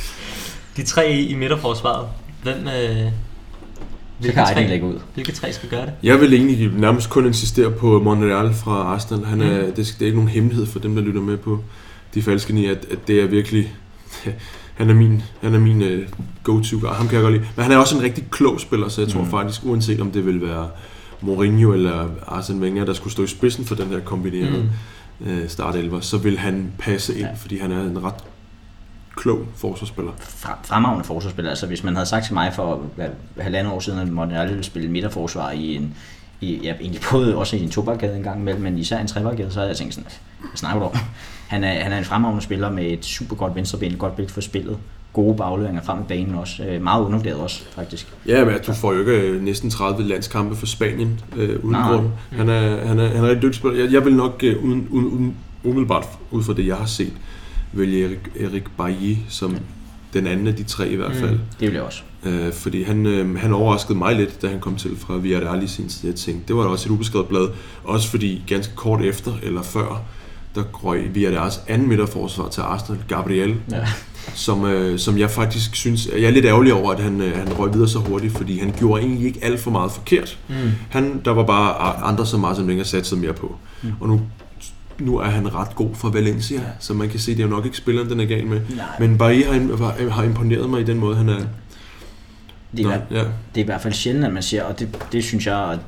[0.76, 2.09] De tre i, i midterforsvaret,
[2.43, 3.12] hvem, øh,
[4.21, 4.95] Så hvilke, kan Ejden tre, lægge ud.
[5.14, 5.93] hvilke tre skal gøre det?
[6.03, 9.25] Jeg vil egentlig nærmest kun insistere på Monreal fra Arsenal.
[9.25, 9.73] Han er, Mm.
[9.73, 11.61] det, det er ikke nogen hemmelighed for dem, der lytter med på
[12.14, 13.73] de falske ni, at, at det er virkelig...
[14.79, 15.89] Han er min, han er min uh,
[16.43, 16.89] go-to guy.
[16.89, 17.45] Ham kan jeg godt lide.
[17.57, 19.31] Men han er også en rigtig klog spiller, så jeg tror Mm.
[19.31, 20.69] faktisk, uanset om det vil være
[21.21, 24.71] Mourinho eller Arsene Wenger, der skulle stå i spidsen for den her kombinerede
[25.21, 25.27] mm.
[25.33, 27.33] uh, startelver, så vil han passe ind, Ja.
[27.37, 28.14] fordi han er en ret
[29.19, 30.12] klog forsvarsspiller.
[30.64, 31.51] Fremragende forsvarsspiller.
[31.51, 32.83] Altså, hvis man havde sagt til mig for
[33.39, 35.95] halvandet år siden, at Monreal ville spille midterforsvar i en
[36.41, 39.51] i, ja, egentlig både også i en tobakkade en gang imellem, men især en trebakkade,
[39.51, 40.11] så havde jeg tænkt sådan,
[40.41, 40.97] hvad snakker du om?
[41.49, 44.41] Han er, han er en fremragende spiller med et super godt venstreben, godt blik for
[44.41, 44.77] spillet,
[45.12, 48.14] gode bagløringer frem i banen også, øh, meget undervurderet også, faktisk.
[48.27, 51.93] Ja, men du får jo ikke øh, næsten 30 landskampe for Spanien øh, uden Nej.
[51.93, 52.09] grund.
[52.33, 53.85] Han er, han, er, han er rigtig dygtig spiller.
[53.85, 57.12] Jeg, jeg vil nok øh, uden, uden, uden, umiddelbart ud fra det, jeg har set,
[57.73, 59.57] vælge Erik, Erik Bailly som
[60.12, 61.21] den anden af de tre i hvert Mm.
[61.21, 61.31] fald.
[61.61, 62.03] Det vil jeg også.
[62.25, 65.66] Øh, fordi han, øh, han overraskede mig lidt, da han kom til fra Villarreal i
[65.66, 66.09] sin tid.
[66.09, 67.49] Jeg tænkte, det var da også et ubeskrevet blad.
[67.85, 70.03] Også fordi ganske kort efter eller før,
[70.55, 73.87] der røg Villarreals anden midterforsvar til Arsenal, Gabriel, Ja.
[74.35, 77.53] som, øh, som jeg faktisk synes, jeg er lidt ærgerlig over, at han, øh, han
[77.59, 80.39] røg videre så hurtigt, fordi han gjorde egentlig ikke alt for meget forkert.
[80.49, 80.55] Mm.
[80.91, 83.57] Han, der var bare andre, som Arsene Wenger satte mere på.
[83.83, 83.89] Mm.
[84.01, 84.21] Og nu,
[85.01, 86.64] nu er han ret god for Valencia, Ja.
[86.78, 88.61] så man kan se, det er jo nok ikke spilleren, den er gal med.
[88.76, 91.36] Nej, Men Bailly har, har, har imponeret mig i den måde, han er.
[92.76, 93.18] det, er, hvert- ja.
[93.18, 93.24] det
[93.55, 95.78] er i hvert fald sjældent, at man siger, og det, det synes jeg, og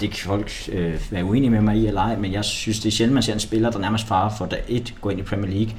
[0.00, 2.86] det kan folk øh, være uenige med mig i eller ej, men jeg synes, det
[2.88, 5.22] er sjældent, man ser en spiller, der nærmest farer for, da et går ind i
[5.22, 5.74] Premier League,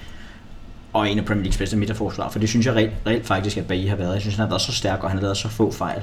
[0.93, 3.65] og en af Premier Leagues bedste midterforsvar, for det synes jeg reelt, reelt faktisk, at
[3.67, 4.13] Bailly har været.
[4.13, 6.01] Jeg synes, han har været så stærk, og han har lavet så få fejl.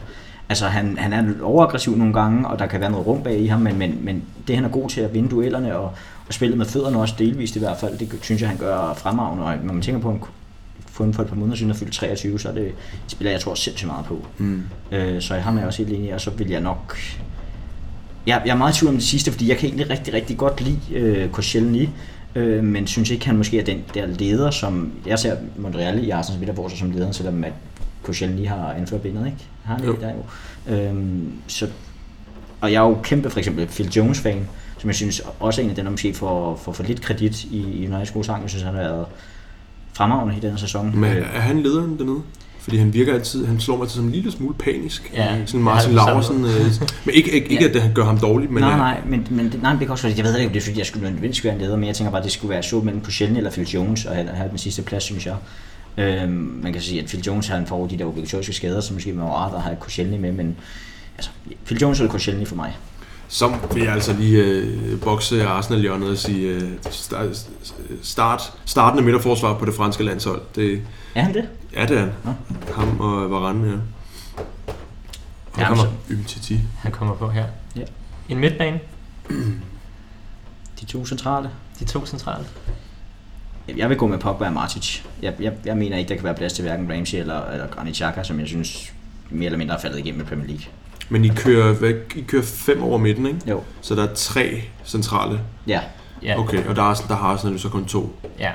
[0.48, 3.40] Altså, han, han er lidt overaggressiv nogle gange, og der kan være noget rum bag
[3.40, 5.92] i ham, men, men, men det han er god til at vinde duellerne, og,
[6.28, 9.44] og spillet med fødderne også delvist i hvert fald, det synes jeg, han gør fremragende,
[9.44, 10.16] og når man tænker på, at
[10.98, 12.72] fundet for et par måneder siden og fyldt 23, så er det
[13.06, 14.26] spiller jeg tror sindssygt meget på.
[14.38, 14.62] Mm.
[14.92, 16.98] Øh, så jeg har mig også helt enig, og så vil jeg nok...
[18.26, 20.36] Jeg, jeg er meget i tvivl om det sidste, fordi jeg kan egentlig rigtig, rigtig
[20.36, 21.88] godt lide øh, Koscielny,
[22.34, 26.10] øh, men synes ikke, han måske er den der leder, som jeg ser Montreal i
[26.10, 27.52] Arsens Midterborg som lederen, selvom at
[28.02, 29.38] Koscielny har anført bindet, ikke?
[29.64, 29.92] Har han Jo.
[29.92, 30.74] det der jo?
[30.74, 31.68] Øhm, så,
[32.60, 34.48] og jeg er jo kæmpe for eksempel Phil Jones-fan,
[34.78, 37.44] som jeg synes også er en af dem, der måske får, får for lidt kredit
[37.44, 38.42] i, i Uniteds gode sang.
[38.42, 39.06] Jeg synes, han har været
[39.92, 40.98] fremragende i denne sæson.
[40.98, 42.22] Men er han lederen dernede?
[42.60, 45.10] Fordi han virker altid, han slår mig til som en lille smule panisk.
[45.14, 46.44] Ja, sådan Martin Laursen.
[46.44, 46.50] Øh,
[47.04, 47.68] men ikke, ikke, ikke Ja.
[47.68, 50.06] at det han gør ham dårligt, men nej, nej, men, men, nej, det kan også
[50.06, 51.86] være, jeg ved ikke, om det er fordi, jeg skulle nødvendigvis være en leder, men
[51.86, 54.48] jeg tænker bare, at det skulle være så mellem Puchelny eller Phil Jones, og have,
[54.50, 55.34] den sidste plads, synes jeg.
[55.98, 59.12] Øhm, man kan sige, at Phil Jones han får de der obligatoriske skader, så måske
[59.12, 60.56] man var rart at have Koscielny med, men
[61.16, 61.30] altså,
[61.66, 62.76] Phil Jones eller Koscielny for mig.
[63.28, 67.26] Så vil jeg altså lige øh, bokse arsenal hjørnet og sige øh, start,
[68.02, 70.42] start, startende midterforsvar på det franske landshold.
[70.54, 70.82] Det,
[71.14, 71.48] Er han det?
[71.76, 72.12] ja, det er han.
[72.24, 72.32] Nå.
[72.74, 73.74] Ham og Varane, ja.
[75.52, 76.60] Og Ja, kommer Umtiti.
[76.78, 77.44] Han kommer på her.
[77.76, 77.82] Ja.
[78.28, 78.80] En midtbane,
[80.80, 81.50] De to centrale.
[81.78, 82.44] de to centrale.
[83.76, 85.00] Jeg vil gå med Pogba og Matic.
[85.22, 87.96] Jeg, jeg, jeg mener ikke, der kan være plads til hverken Ramsey eller, eller Granit
[87.96, 88.92] Xhaka, som jeg synes
[89.30, 90.64] mere eller mindre er faldet igennem i Premier League.
[91.08, 93.38] Men I kører, hvad, I kører fem over midten, ikke?
[93.48, 93.62] Jo.
[93.80, 95.40] Så der er tre centrale.
[95.66, 95.80] Ja,
[96.22, 98.16] Ja, Okay, og der, er, der har Arsenal jo så kun to.
[98.38, 98.50] ja.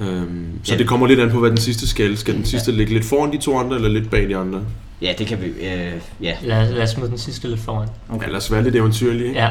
[0.00, 0.78] Øhm, så Ja.
[0.78, 2.16] det kommer lidt an på, hvad den sidste skal.
[2.18, 4.60] Skal den sidste ligge lidt foran de to andre, eller lidt bag de andre?
[5.02, 5.46] ja det kan vi...
[5.46, 6.34] Øh, ja.
[6.42, 7.88] Lad, lad os smide den sidste lidt foran.
[8.10, 8.26] Okay.
[8.26, 9.28] Ja, lad os være lidt eventyrlige.
[9.28, 9.40] ikke?
[9.40, 9.50] Ja,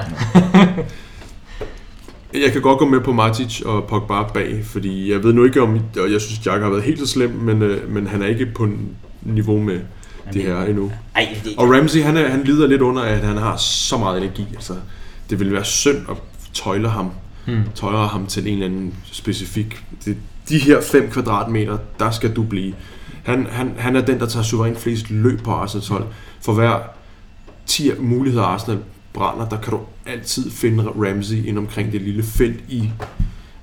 [2.44, 5.62] Jeg kan godt gå med på Matic og Pogba bag, fordi jeg ved nu ikke
[5.62, 8.28] om, og jeg synes, Jack har været helt så slem, men, øh, men han er
[8.28, 8.70] ikke på
[9.22, 9.80] niveau med
[10.34, 10.92] det her endnu.
[11.16, 14.18] Ej, det, Og Ramsey, han, er, han lider lidt under, at han har så meget
[14.24, 14.46] energi.
[14.54, 14.74] Altså,
[15.30, 16.18] det vil være synd at
[16.54, 17.12] tøjle ham,
[17.46, 17.64] hmm.
[17.76, 19.84] tøjle ham til en eller anden specifik.
[20.06, 20.18] Det,
[20.50, 22.74] de her 5 kvadratmeter, der skal du blive.
[23.24, 26.06] Han, han, han er den, der tager suverænt flest løb på Arsenals hold.
[26.42, 26.80] For hver
[27.66, 28.80] 10 muligheder Arsenal
[29.14, 32.92] brænder, der kan du altid finde Ramsey ind omkring det lille felt i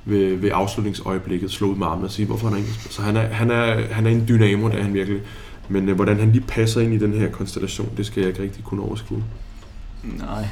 [0.04, 3.26] ved, ved afslutningsøjeblikket, slå ud med armen og sige, hvorfor han ikke Så han er,
[3.26, 5.20] han er, han er en dynamo, det er han virkelig.
[5.68, 8.42] Men øh, hvordan han lige passer ind i den her konstellation, det skal jeg ikke
[8.42, 9.24] rigtig kunne overskue.
[10.02, 10.46] Nej.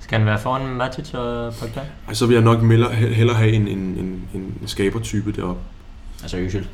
[0.00, 1.80] Skal han være foran Matic og Pogba?
[2.08, 5.62] Ej, så vil jeg nok hellere, hellere have en, en, en, en skabertype deroppe.
[6.22, 6.68] Altså Øsel.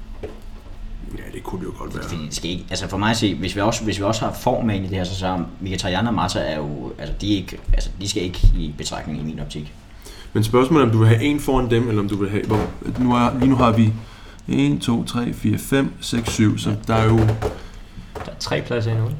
[1.18, 2.04] Ja, det kunne det jo godt være.
[2.24, 4.32] Det skal ikke, altså for mig at se, hvis vi også, hvis vi også har
[4.32, 7.14] form med ind i det her, så, så er Mkhitaryan og Mata er jo, altså
[7.20, 9.72] de, er ikke, altså de skal ikke i betragtning i min optik.
[10.32, 12.44] Men spørgsmålet er, om du vil have en foran dem, eller om du vil have...
[12.44, 12.66] Hvor,
[12.98, 13.92] nu er, lige nu har vi
[14.48, 17.20] 1, 2, 3, 4, 5, 6, 7, så der er jo...
[18.26, 19.10] Der er tre pladser endnu.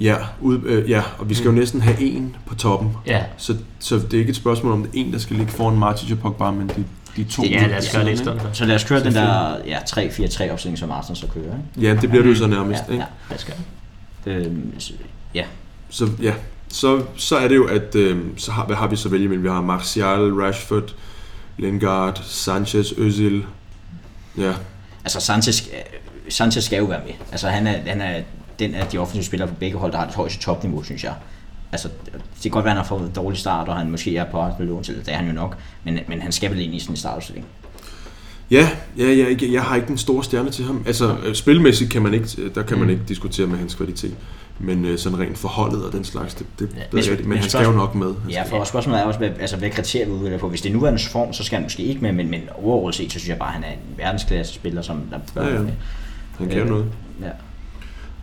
[0.00, 2.92] Ja, ud, øh, ja og vi skal jo næsten have en på toppen.
[3.06, 5.52] Ja, Så, så det er ikke et spørgsmål om, det er en, der skal ligge
[5.52, 6.84] foran Martic og Pogba, men de,
[7.16, 7.42] de to...
[7.42, 8.42] ja lad os gøre det i stedet.
[8.52, 11.44] Så lad os køre den der ja, 3-4-3 opstilling, som Arsenal så kører.
[11.76, 11.88] Ikke?
[11.88, 12.82] Ja, det bliver det jo så nærmest.
[12.88, 13.04] Ja, ikke?
[13.04, 13.30] ja.
[13.30, 13.56] Lad os gøre
[14.24, 14.46] det.
[14.46, 14.92] Øhm, så-
[15.34, 15.44] ja.
[15.90, 16.34] Så ja,
[16.68, 19.44] så, så er det jo, at øh, så har, hvad har vi så vælge mellem?
[19.44, 20.94] Vi har Martial, Rashford,
[21.58, 23.42] Lingard, Sanchez, Özil.
[24.38, 24.52] Ja,
[25.04, 25.72] Altså Sanchez, øh,
[26.28, 27.14] Sanchez skal jo være med.
[27.32, 28.20] Altså han er, han er
[28.58, 31.14] den af de offensive spillere på begge hold, der har det højeste topniveau, synes jeg.
[31.72, 34.16] Altså, det kan godt være, at han har fået en dårlig start, og han måske
[34.16, 34.24] er
[34.56, 35.56] på lån til det, er han jo nok.
[35.84, 37.46] Men, men han skal vel ind i sådan en startopstilling.
[38.50, 38.68] Ja,
[38.98, 40.84] ja, ja jeg, jeg har ikke den store stjerne til ham.
[40.86, 44.14] Altså, øh, spilmæssigt kan man ikke, der kan man ikke diskutere med hans kvalitet.
[44.58, 47.38] Men øh, sådan rent forholdet og den slags, det, det, Ja, men- men, men, men
[47.38, 48.14] han skal jo nok med.
[48.30, 50.48] Ja, for spørgsmålet er også, hvad, altså, hvad kriterier vi udvælger på.
[50.48, 53.12] Hvis det er nuværende form, så skal han måske ikke med, men, men overordnet set,
[53.12, 55.60] så synes jeg bare, at han er en verdensklasse spiller, som der bør Ja, ja.
[55.62, 55.72] med.
[56.38, 56.86] Han kan øh, noget.
[57.22, 57.30] Ja.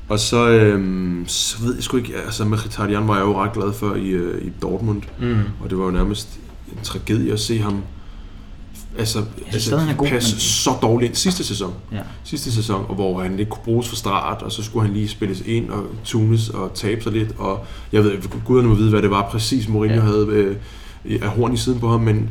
[0.10, 3.74] Og så, øhm, så ved jeg sgu ikke, altså Mkhitaryan var jeg jo ret glad
[3.74, 5.02] for i, øh, i Dortmund.
[5.20, 5.36] Mm.
[5.64, 6.40] Og det var jo nærmest
[6.72, 7.84] en tragedie at se ham
[8.98, 11.74] altså, altså stadig, han er god, passe men- så dårligt ind sidste sæson.
[11.92, 12.00] Ja.
[12.24, 15.08] Sidste sæson, og hvor han ikke kunne bruges fra start, og så skulle han lige
[15.08, 17.30] spilles ind og tunes og tabe sig lidt.
[17.38, 18.12] Og jeg ved,
[18.46, 20.02] guderne må vide, hvad det var præcis, Mourinho ja.
[20.02, 20.56] havde øh,
[21.22, 22.30] af horn i siden på ham, men,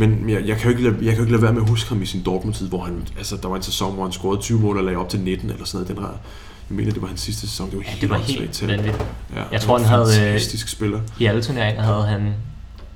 [0.00, 1.68] men jeg, jeg, kan jo ikke lade, jeg kan jo ikke lade være med at
[1.68, 4.40] huske ham i sin Dortmund-tid, hvor han, altså, der var en sæson, hvor han scorede
[4.40, 5.88] 20 mål og lagde op til 19 eller sådan noget.
[5.88, 6.10] Den der,
[6.70, 7.70] jeg mener, det var hans sidste sæson.
[7.70, 9.04] Det var Ja, helt det var helt vanvittigt.
[9.36, 11.00] Ja, Jeg tror, han havde, øh, Fantastisk spiller.
[11.18, 12.34] I alle turneringer havde han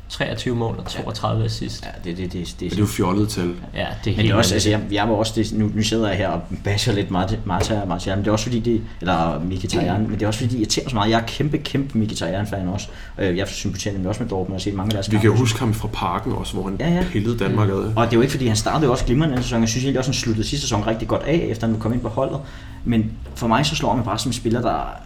[0.08, 1.84] 23 mål og 32 assist.
[1.84, 3.44] Ja, det, det, det, det, Det er jo fjollet tal.
[3.44, 3.48] Ja,
[3.78, 5.82] det er Men helt det er også, altså jeg, jeg var også, det, nu, nu
[5.82, 8.82] sidder jeg her og basher lidt Marta og Martial, men det er også fordi det,
[9.00, 11.10] eller Mkhitaryan, men det er også fordi, det irriterer så meget.
[11.10, 12.88] Jeg er kæmpe, kæmpe Mkhitaryan-fan også.
[13.18, 15.24] Øh, Jeg sympatiserer nemlig også med Dortmund og har set mange af deres Vi kan
[15.26, 17.04] jo huske ham fra parken også, hvor han Ja, ja.
[17.12, 17.74] pillede Danmark ad.
[17.74, 19.60] Og det er jo ikke fordi, han startede også glimrende den sæson.
[19.60, 22.00] Jeg synes egentlig også, han sluttede sidste sæson rigtig godt af, efter han kom ind
[22.00, 22.38] på holdet.
[22.84, 24.96] Men for mig så slår han mig bare som en spiller, der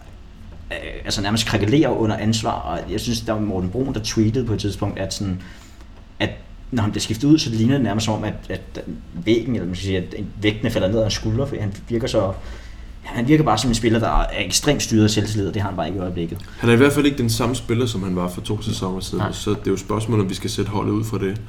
[0.71, 2.51] øh, altså nærmest krakelerer under ansvar.
[2.51, 5.41] Og jeg synes, der var Morten Brun, der tweetede på et tidspunkt, at, sådan,
[6.19, 6.29] at
[6.71, 9.65] når han bliver skiftet ud, så ligner det nærmest som om, at, at væggen, eller
[9.65, 12.33] man skal sige, at vægtene falder ned af hans skuldre, fordi han virker så...
[13.03, 15.69] Han virker bare som en spiller, der er ekstremt styret af selvtillid, og det har
[15.69, 16.37] han bare ikke i øjeblikket.
[16.59, 18.99] Han er i hvert fald ikke den samme spiller, som han var for to sæsoner
[18.99, 19.17] siden.
[19.17, 19.31] Nej.
[19.31, 21.41] Så det er jo et spørgsmål, om vi skal sætte holdet ud fra det.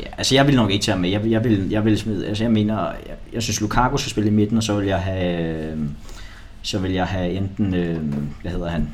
[0.00, 1.10] Ja, altså jeg vil nok ikke tage med.
[1.10, 4.30] Jeg jeg vil, jeg vil smide, altså jeg mener, jeg, jeg synes Lukaku skal spille
[4.30, 5.78] i midten, og så vil jeg have, øh,
[6.64, 7.98] så vil jeg have enten, øh,
[8.42, 8.88] hvad hedder han,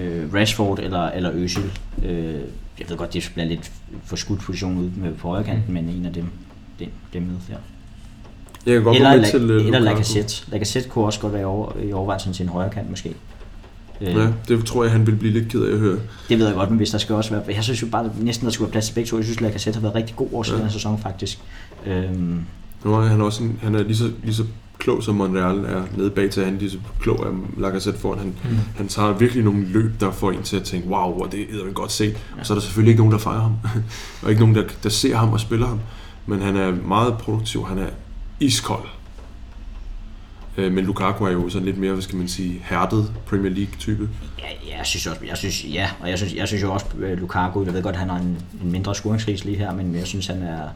[0.00, 2.04] øh, Rashford eller, eller Özil.
[2.06, 2.34] Øh,
[2.78, 3.72] jeg ved godt, det bliver lidt
[4.04, 6.24] for skudt position ude med på højre kanten, men en af dem,
[6.78, 7.54] dem, dem med der.
[8.66, 9.84] Jeg kan godt Eller, gå med La, til eller Lukaku.
[9.84, 10.50] Lacazette.
[10.50, 13.14] Lacazette kunne også godt være i, over, i overvejelsen til en højre kant måske.
[14.00, 15.98] Øh, Ja, det tror jeg, han vil blive lidt ked af at høre.
[16.28, 17.42] Det ved jeg godt, men hvis der skal også være...
[17.48, 19.16] Jeg synes jo bare, at næsten der skulle være plads til begge to.
[19.16, 20.62] Jeg synes, Lacazette har været rigtig god over ja.
[20.62, 21.38] den sæson, faktisk.
[21.86, 22.40] Øhm,
[22.84, 24.44] Nu er han også en, han er lige så, lige så
[24.86, 28.18] klog som Monreal er nede bag til han er lige så klog af Lacazette foran.
[28.18, 28.56] Han, Mm.
[28.76, 31.72] han tager virkelig nogle løb, der får en til at tænke, wow, hvor det er
[31.72, 32.16] godt set.
[32.40, 33.54] Og så er der selvfølgelig ikke nogen, der fejrer ham.
[34.22, 35.80] og ikke nogen, der, der ser ham og spiller ham.
[36.26, 37.66] Men han er meget produktiv.
[37.66, 37.88] Han er
[38.40, 38.88] iskold.
[40.56, 44.08] Øh, Men Lukaku er jo sådan lidt mere, hvad skal man sige, hærdet Premier League-type.
[44.38, 47.18] ja, jeg synes også, jeg synes, ja, og jeg synes, jeg synes jo også, øh,
[47.18, 50.26] Lukaku, jeg ved godt, han har en, en mindre scoringskris lige her, men jeg synes,
[50.26, 50.68] han er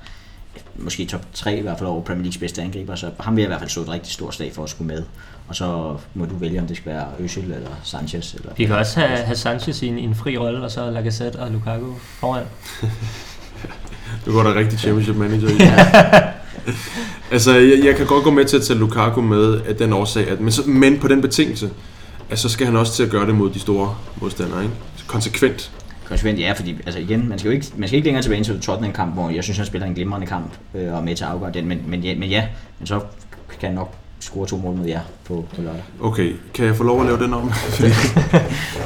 [0.77, 3.47] måske top 3 i hvert fald over Premier Leagues bedste angriber, så ham vil jeg
[3.47, 5.03] i hvert fald stå et rigtig stort slag for at skulle med.
[5.49, 8.35] Og så må du vælge, om det skal være Özil eller Sanchez.
[8.35, 10.91] Eller Vi kan også have, have Sanchez i en, i en fri rolle, og så
[10.91, 12.45] Lacazette og Lukaku foran.
[14.27, 15.59] Nu går der rigtig championship manager i.
[17.35, 20.29] altså, jeg, jeg kan godt gå med til at tage Lukaku med af den årsag,
[20.29, 21.71] at, men, så, men på den betingelse,
[22.31, 24.75] at så skal han også til at gøre det mod de store modstandere, ikke?
[24.97, 25.73] Så konsekvent.
[26.11, 28.61] Konsekvent, ja, fordi altså igen, man skal jo ikke, man skal ikke længere tilbage til
[28.61, 31.31] Tottenham-kamp, hvor jeg synes, han spiller en glimrende kamp øh, og er med til at
[31.31, 32.47] afgøre den, men, men, ja, men ja,
[32.79, 33.01] men så
[33.61, 35.83] kan han nok score to mål mod jer på, på lørdag.
[36.01, 37.51] Okay, kan jeg få lov at lave den om?
[37.77, 37.89] Fordi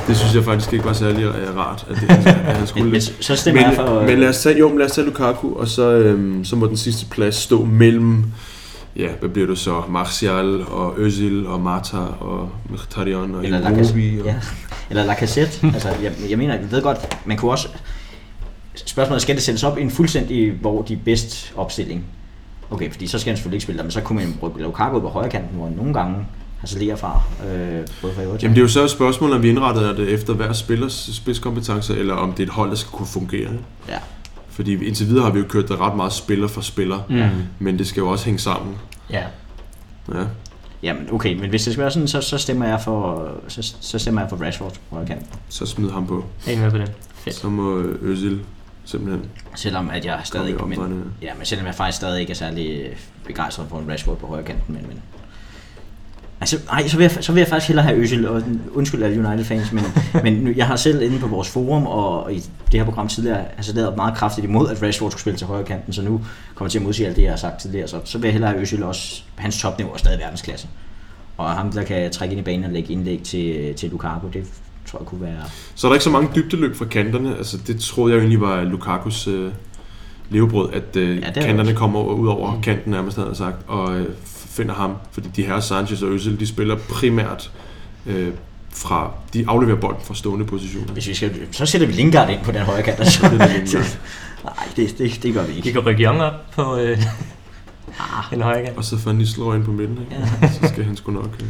[0.07, 3.01] det synes jeg faktisk ikke var særlig øh, rart, at, det, at han skulle men
[3.01, 4.03] så stemmer men, jeg for...
[4.03, 6.67] men lad os tage, jo, men lad os tage Lukaku, og så, øhm, så må
[6.67, 8.25] den sidste plads stå mellem,
[8.97, 13.71] ja, hvad bliver det så, Martial og Özil og Mata og Mkhitaryan og Eller Iwobi.
[13.75, 14.21] Lacazette.
[14.21, 14.35] og- Ja.
[14.91, 15.67] Eller Lacazette.
[15.75, 17.69] altså, jeg, jeg mener, jeg ved godt, man kunne også...
[18.87, 22.05] Spørgsmålet skal det sættes op i en fuldstændig, hvor de bedst opstilling?
[22.71, 25.01] Okay, fordi så skal han selvfølgelig ikke spille der, men så kunne man bruge Lukaku
[25.01, 26.17] på højre kanten, hvor han nogle gange
[26.61, 28.39] harcelerer fra, øh, både Everton.
[28.43, 31.95] Jamen det er jo så et spørgsmål, om vi indretter det efter hver spillers spidskompetencer,
[31.95, 33.51] eller om det er et hold, der skal kunne fungere.
[33.89, 33.99] Ja.
[34.55, 37.43] Fordi indtil videre har vi jo kørt det ret meget spiller for spiller, Mm.
[37.59, 38.75] men det skal jo også hænge sammen.
[39.11, 39.23] Ja.
[40.15, 40.25] Ja.
[40.83, 43.99] Jamen, okay, men hvis det skal være sådan, så, så stemmer jeg for, så, så
[43.99, 45.27] stemmer jeg for Rashford på kanten.
[45.49, 46.25] Så smid ham på.
[46.47, 46.93] Jeg er med på det.
[47.15, 47.37] Fedt.
[47.37, 48.35] Så må Özil
[48.85, 49.25] simpelthen
[49.55, 52.97] Selvom at jeg stadig ikke, men, ja, men selvom jeg faktisk stadig ikke er særlig
[53.27, 55.03] begejstret for en Rashford på højre kanten, men, men
[56.41, 59.29] Altså, nej, så vil, jeg, så vil jeg faktisk hellere have Özil, og undskyld alle
[59.29, 59.85] United-fans, men,
[60.25, 62.37] men jeg har selv inde på vores forum og i
[62.73, 65.93] det her program tidligere hasarderet meget kraftigt imod, at Rashford skulle spille til højre kanten,
[65.93, 66.21] så nu
[66.55, 68.33] kommer jeg til at modsige alt det, jeg har sagt tidligere, så, så vil jeg
[68.33, 70.69] hellere have Özil også, hans topniveau er stadig verdensklasse.
[71.37, 74.45] Og ham, der kan trække ind i banen og lægge indlæg til, til Lukaku, det
[74.87, 75.43] tror jeg kunne være...
[75.75, 77.37] Så er der ikke så mange dybdeløb fra kanterne.
[77.37, 79.53] Altså, det troede jeg egentlig var Lukakus øh,
[80.31, 83.99] levebrød, at øh, Ja, er kanterne kommer ud over kanten nærmest, havde jeg sagt, og
[83.99, 84.07] øh,
[84.55, 84.95] finder ham.
[85.13, 87.51] Fordi de her Sanchez og Özil, de spiller primært
[88.07, 88.29] øh,
[88.75, 89.11] fra...
[89.33, 90.93] De afleverer bolden fra stående positioner.
[90.93, 93.01] Hvis vi skal, så sætter vi Lingard ind på den højre kant.
[93.01, 93.29] Altså.
[93.29, 93.99] Det er det, Lingard.
[94.45, 95.73] Nej, det, det, det gør vi Vi ikke.
[95.73, 96.99] kan rykke Young op på øh,
[98.01, 98.77] Ah, en højre kant.
[98.77, 100.27] Og så får Nistelrooy ind på midten, ikke?
[100.43, 100.49] Ja.
[100.53, 101.31] Så skal han sgu nok...
[101.41, 101.47] Øh.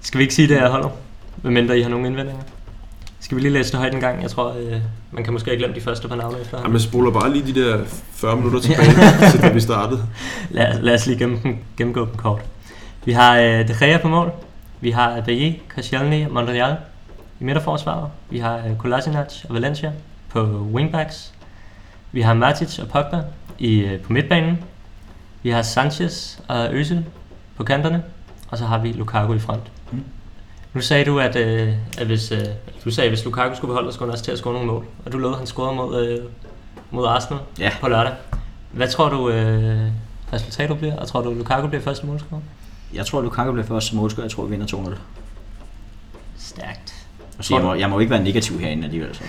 [0.00, 0.88] Skal vi ikke sige det, jeg holder?
[1.42, 2.42] Medmindre I har nogle indvendinger.
[3.26, 4.22] Skal vi lige læse det højt en gang?
[4.22, 6.58] Jeg tror, øh, man kan måske have glemt de første par navne efter.
[6.58, 10.02] Jamen, jeg spoler bare lige de der 40 minutter tilbage, til da vi startede.
[10.50, 12.40] Lad, lad os lige gennem gennemgå dem kort.
[13.04, 14.32] Vi har øh, De Gea på mål.
[14.80, 16.76] Vi har Bailly, Koscielny og Monreal
[17.40, 18.10] i midterforsvaret.
[18.30, 19.92] Vi har øh, Kolasinac og Valencia
[20.28, 20.42] på
[20.74, 21.32] wingbacks.
[22.12, 23.22] Vi har Matic og Pogba
[23.58, 24.58] i, øh, på midtbanen.
[25.42, 26.98] Vi har Sanchez og Özil
[27.56, 28.02] på kanterne.
[28.48, 29.62] Og så har vi Lukaku i front.
[29.92, 30.02] Mm.
[30.76, 32.38] Nu sagde du, at, øh, at hvis, øh,
[32.84, 34.66] du sagde, at hvis Lukaku skulle beholde, så skulle han også til at score nogle
[34.66, 34.86] mål.
[35.04, 36.24] Og du lovede, at han scorede mod, øh,
[36.90, 37.70] mod Arsenal Ja.
[37.80, 38.12] på lørdag.
[38.72, 39.90] Hvad tror du, øh,
[40.32, 40.96] resultatet bliver?
[40.96, 42.40] Og tror du, Lukaku bliver første målscorer?
[42.94, 44.24] jeg tror, Lukaku bliver først som målscorer.
[44.24, 44.98] Jeg tror, vi vinder 200.
[46.38, 47.06] Stærkt.
[47.40, 49.14] Så jeg må, jeg må ikke være negativ herinde alligevel.
[49.14, 49.22] Så.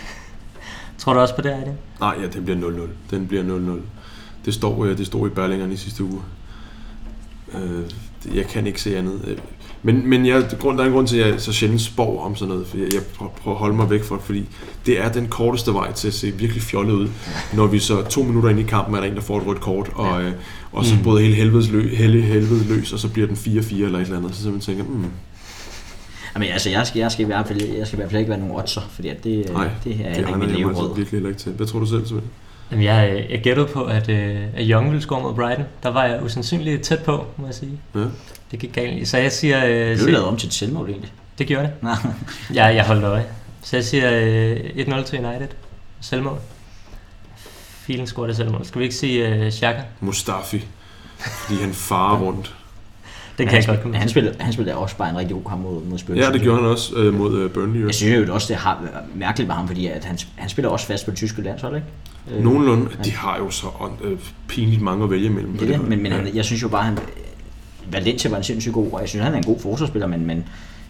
[0.97, 1.77] Tror du også på det, Ejden?
[1.99, 2.89] Nej, ja, den bliver 0-0.
[3.15, 3.81] Den bliver 0-0.
[4.45, 6.21] Det står, øh, det står i Berlingeren i sidste uge.
[7.53, 7.91] Øh,
[8.35, 9.39] jeg kan ikke se andet.
[9.83, 12.23] Øh, Men, men jeg, grund, der er en grund til, at jeg så sjældent spår
[12.25, 13.01] om sådan noget, fordi jeg, jeg
[13.41, 14.45] prøver at holde mig væk fra det, fordi
[14.85, 17.07] det er den korteste vej til at se virkelig fjollet ud,
[17.53, 19.61] når vi så to minutter ind i kampen er der en, der får et rødt
[19.61, 20.31] kort, og, øh,
[20.71, 21.03] og så Mm.
[21.03, 24.17] bryder hele helvedes lø, hele helvede løs, og så bliver den 4-4 eller et eller
[24.17, 25.05] andet, så simpelthen tænker, mm,
[26.35, 28.29] Jamen, altså, jeg skal, jeg skal, i hvert fald, jeg skal i hvert fald ikke
[28.29, 30.95] være nogen oddser, fordi at det, nej, det er det ikke mit mig altså leveråd.
[30.95, 31.51] virkelig heller ikke til.
[31.51, 32.21] Hvad tror du selv, Svend?
[32.71, 35.65] Jamen, jeg, øh, jeg gættede på, at, øh, at Young ville score mod Brighton.
[35.83, 37.71] Der var jeg usandsynligt tæt på, må jeg sige.
[37.95, 37.99] Ja.
[38.51, 39.07] Det gik galt.
[39.07, 39.65] Så jeg siger...
[39.65, 41.11] Øh, Det er jo lavet om til et selvmål, egentlig.
[41.37, 41.71] det gjorde det.
[41.83, 41.89] Nå.
[42.53, 43.25] Ja, jeg holdt øje.
[43.61, 45.47] Så jeg siger øh, 1-0 til United.
[46.01, 46.37] Selvmål.
[47.85, 48.65] Filen scorer det selvmål.
[48.65, 49.81] Skal vi ikke sige øh, Xhaka?
[49.99, 50.65] Mustafi,
[51.17, 52.55] fordi han farer rundt.
[53.37, 55.43] Det kan jeg han, godt komme han, spillede, han spillede også bare en rigtig god
[55.49, 56.17] kamp mod, mod Spurs.
[56.17, 57.85] Ja, det gjorde han også øh, mod øh, Burnley.
[57.85, 58.83] Jeg synes jo også, det har
[59.15, 61.87] mærkeligt med ham, fordi at han, han spiller også fast på det tyske landshold, ikke?
[62.31, 62.89] Øh, Nogenlunde.
[63.05, 63.67] De har jo så
[64.03, 65.53] øh, pinligt mange at vælge imellem.
[65.53, 65.87] Det er det, hold.
[65.89, 66.17] men, men Ja.
[66.17, 66.97] han, jeg synes jo bare, han,
[67.91, 70.37] Valencia var en sindssygt god, og jeg synes, han er en god forsvarsspiller, men, men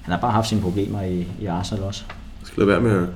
[0.01, 2.03] han har bare haft sine problemer i, i Arsenal også.
[2.37, 3.09] Han skal lade være med at...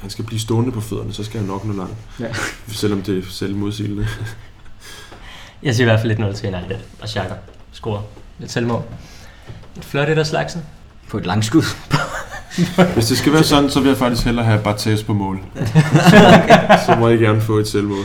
[0.00, 1.94] Han skal blive stående på fødderne, så skal han nok nå langt.
[2.20, 2.26] Ja.
[2.68, 4.06] Selvom det er selvmodsigende.
[5.62, 6.76] Jeg siger i hvert fald 1-0 til United.
[7.00, 7.34] Og Xhaka
[7.72, 8.02] scorer
[8.42, 8.82] et selvmål.
[9.76, 10.62] Et flot et af slagsen.
[11.08, 11.62] På et langskud.
[12.94, 15.40] Hvis det skal være sådan, så vil jeg faktisk hellere have Barthes på mål.
[16.86, 18.04] så må jeg gerne få et selvmål.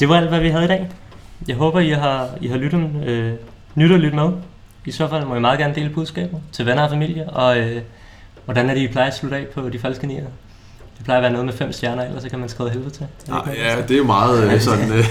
[0.00, 0.90] Det var alt, hvad vi havde i dag.
[1.48, 3.32] Jeg håber, I har, I har lyttet, øh,
[3.74, 4.30] nyt at lytte med.
[4.86, 7.30] I så fald må I meget gerne dele budskaber til venner og familie.
[7.30, 7.82] Og øh,
[8.44, 10.24] hvordan er det, I plejer at slutte af på de falske nier?
[10.96, 13.02] Det plejer at være noget med fem stjerner, ellers så kan man skrive helvede til.
[13.02, 15.04] Er det noget, ja, det er jo meget øh, sådan, øh,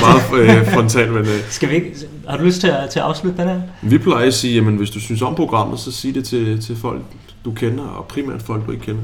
[0.00, 1.94] meget øh, frontalt, men øh, Skal vi ikke,
[2.28, 3.60] har du lyst til at, til at afslutte den her?
[3.82, 6.76] vi plejer at sige, jamen hvis du synes om programmet, så sig det til, til
[6.76, 7.02] folk,
[7.44, 9.02] du kender, og primært folk, du ikke kender.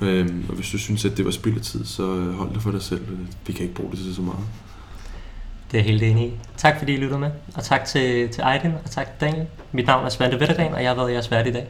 [0.00, 2.62] Øhm, og hvis du synes, at det var spild af tid, så øh, hold det
[2.62, 3.00] for dig selv.
[3.46, 4.38] Vi kan ikke bruge det til så meget.
[5.70, 6.32] Det er jeg helt enig i.
[6.56, 9.46] Tak fordi I lyttede med, og tak til, til Aiden, og tak til Daniel.
[9.72, 11.66] Mit navn er Svante Vettergren, og jeg har været jeres vært i dag.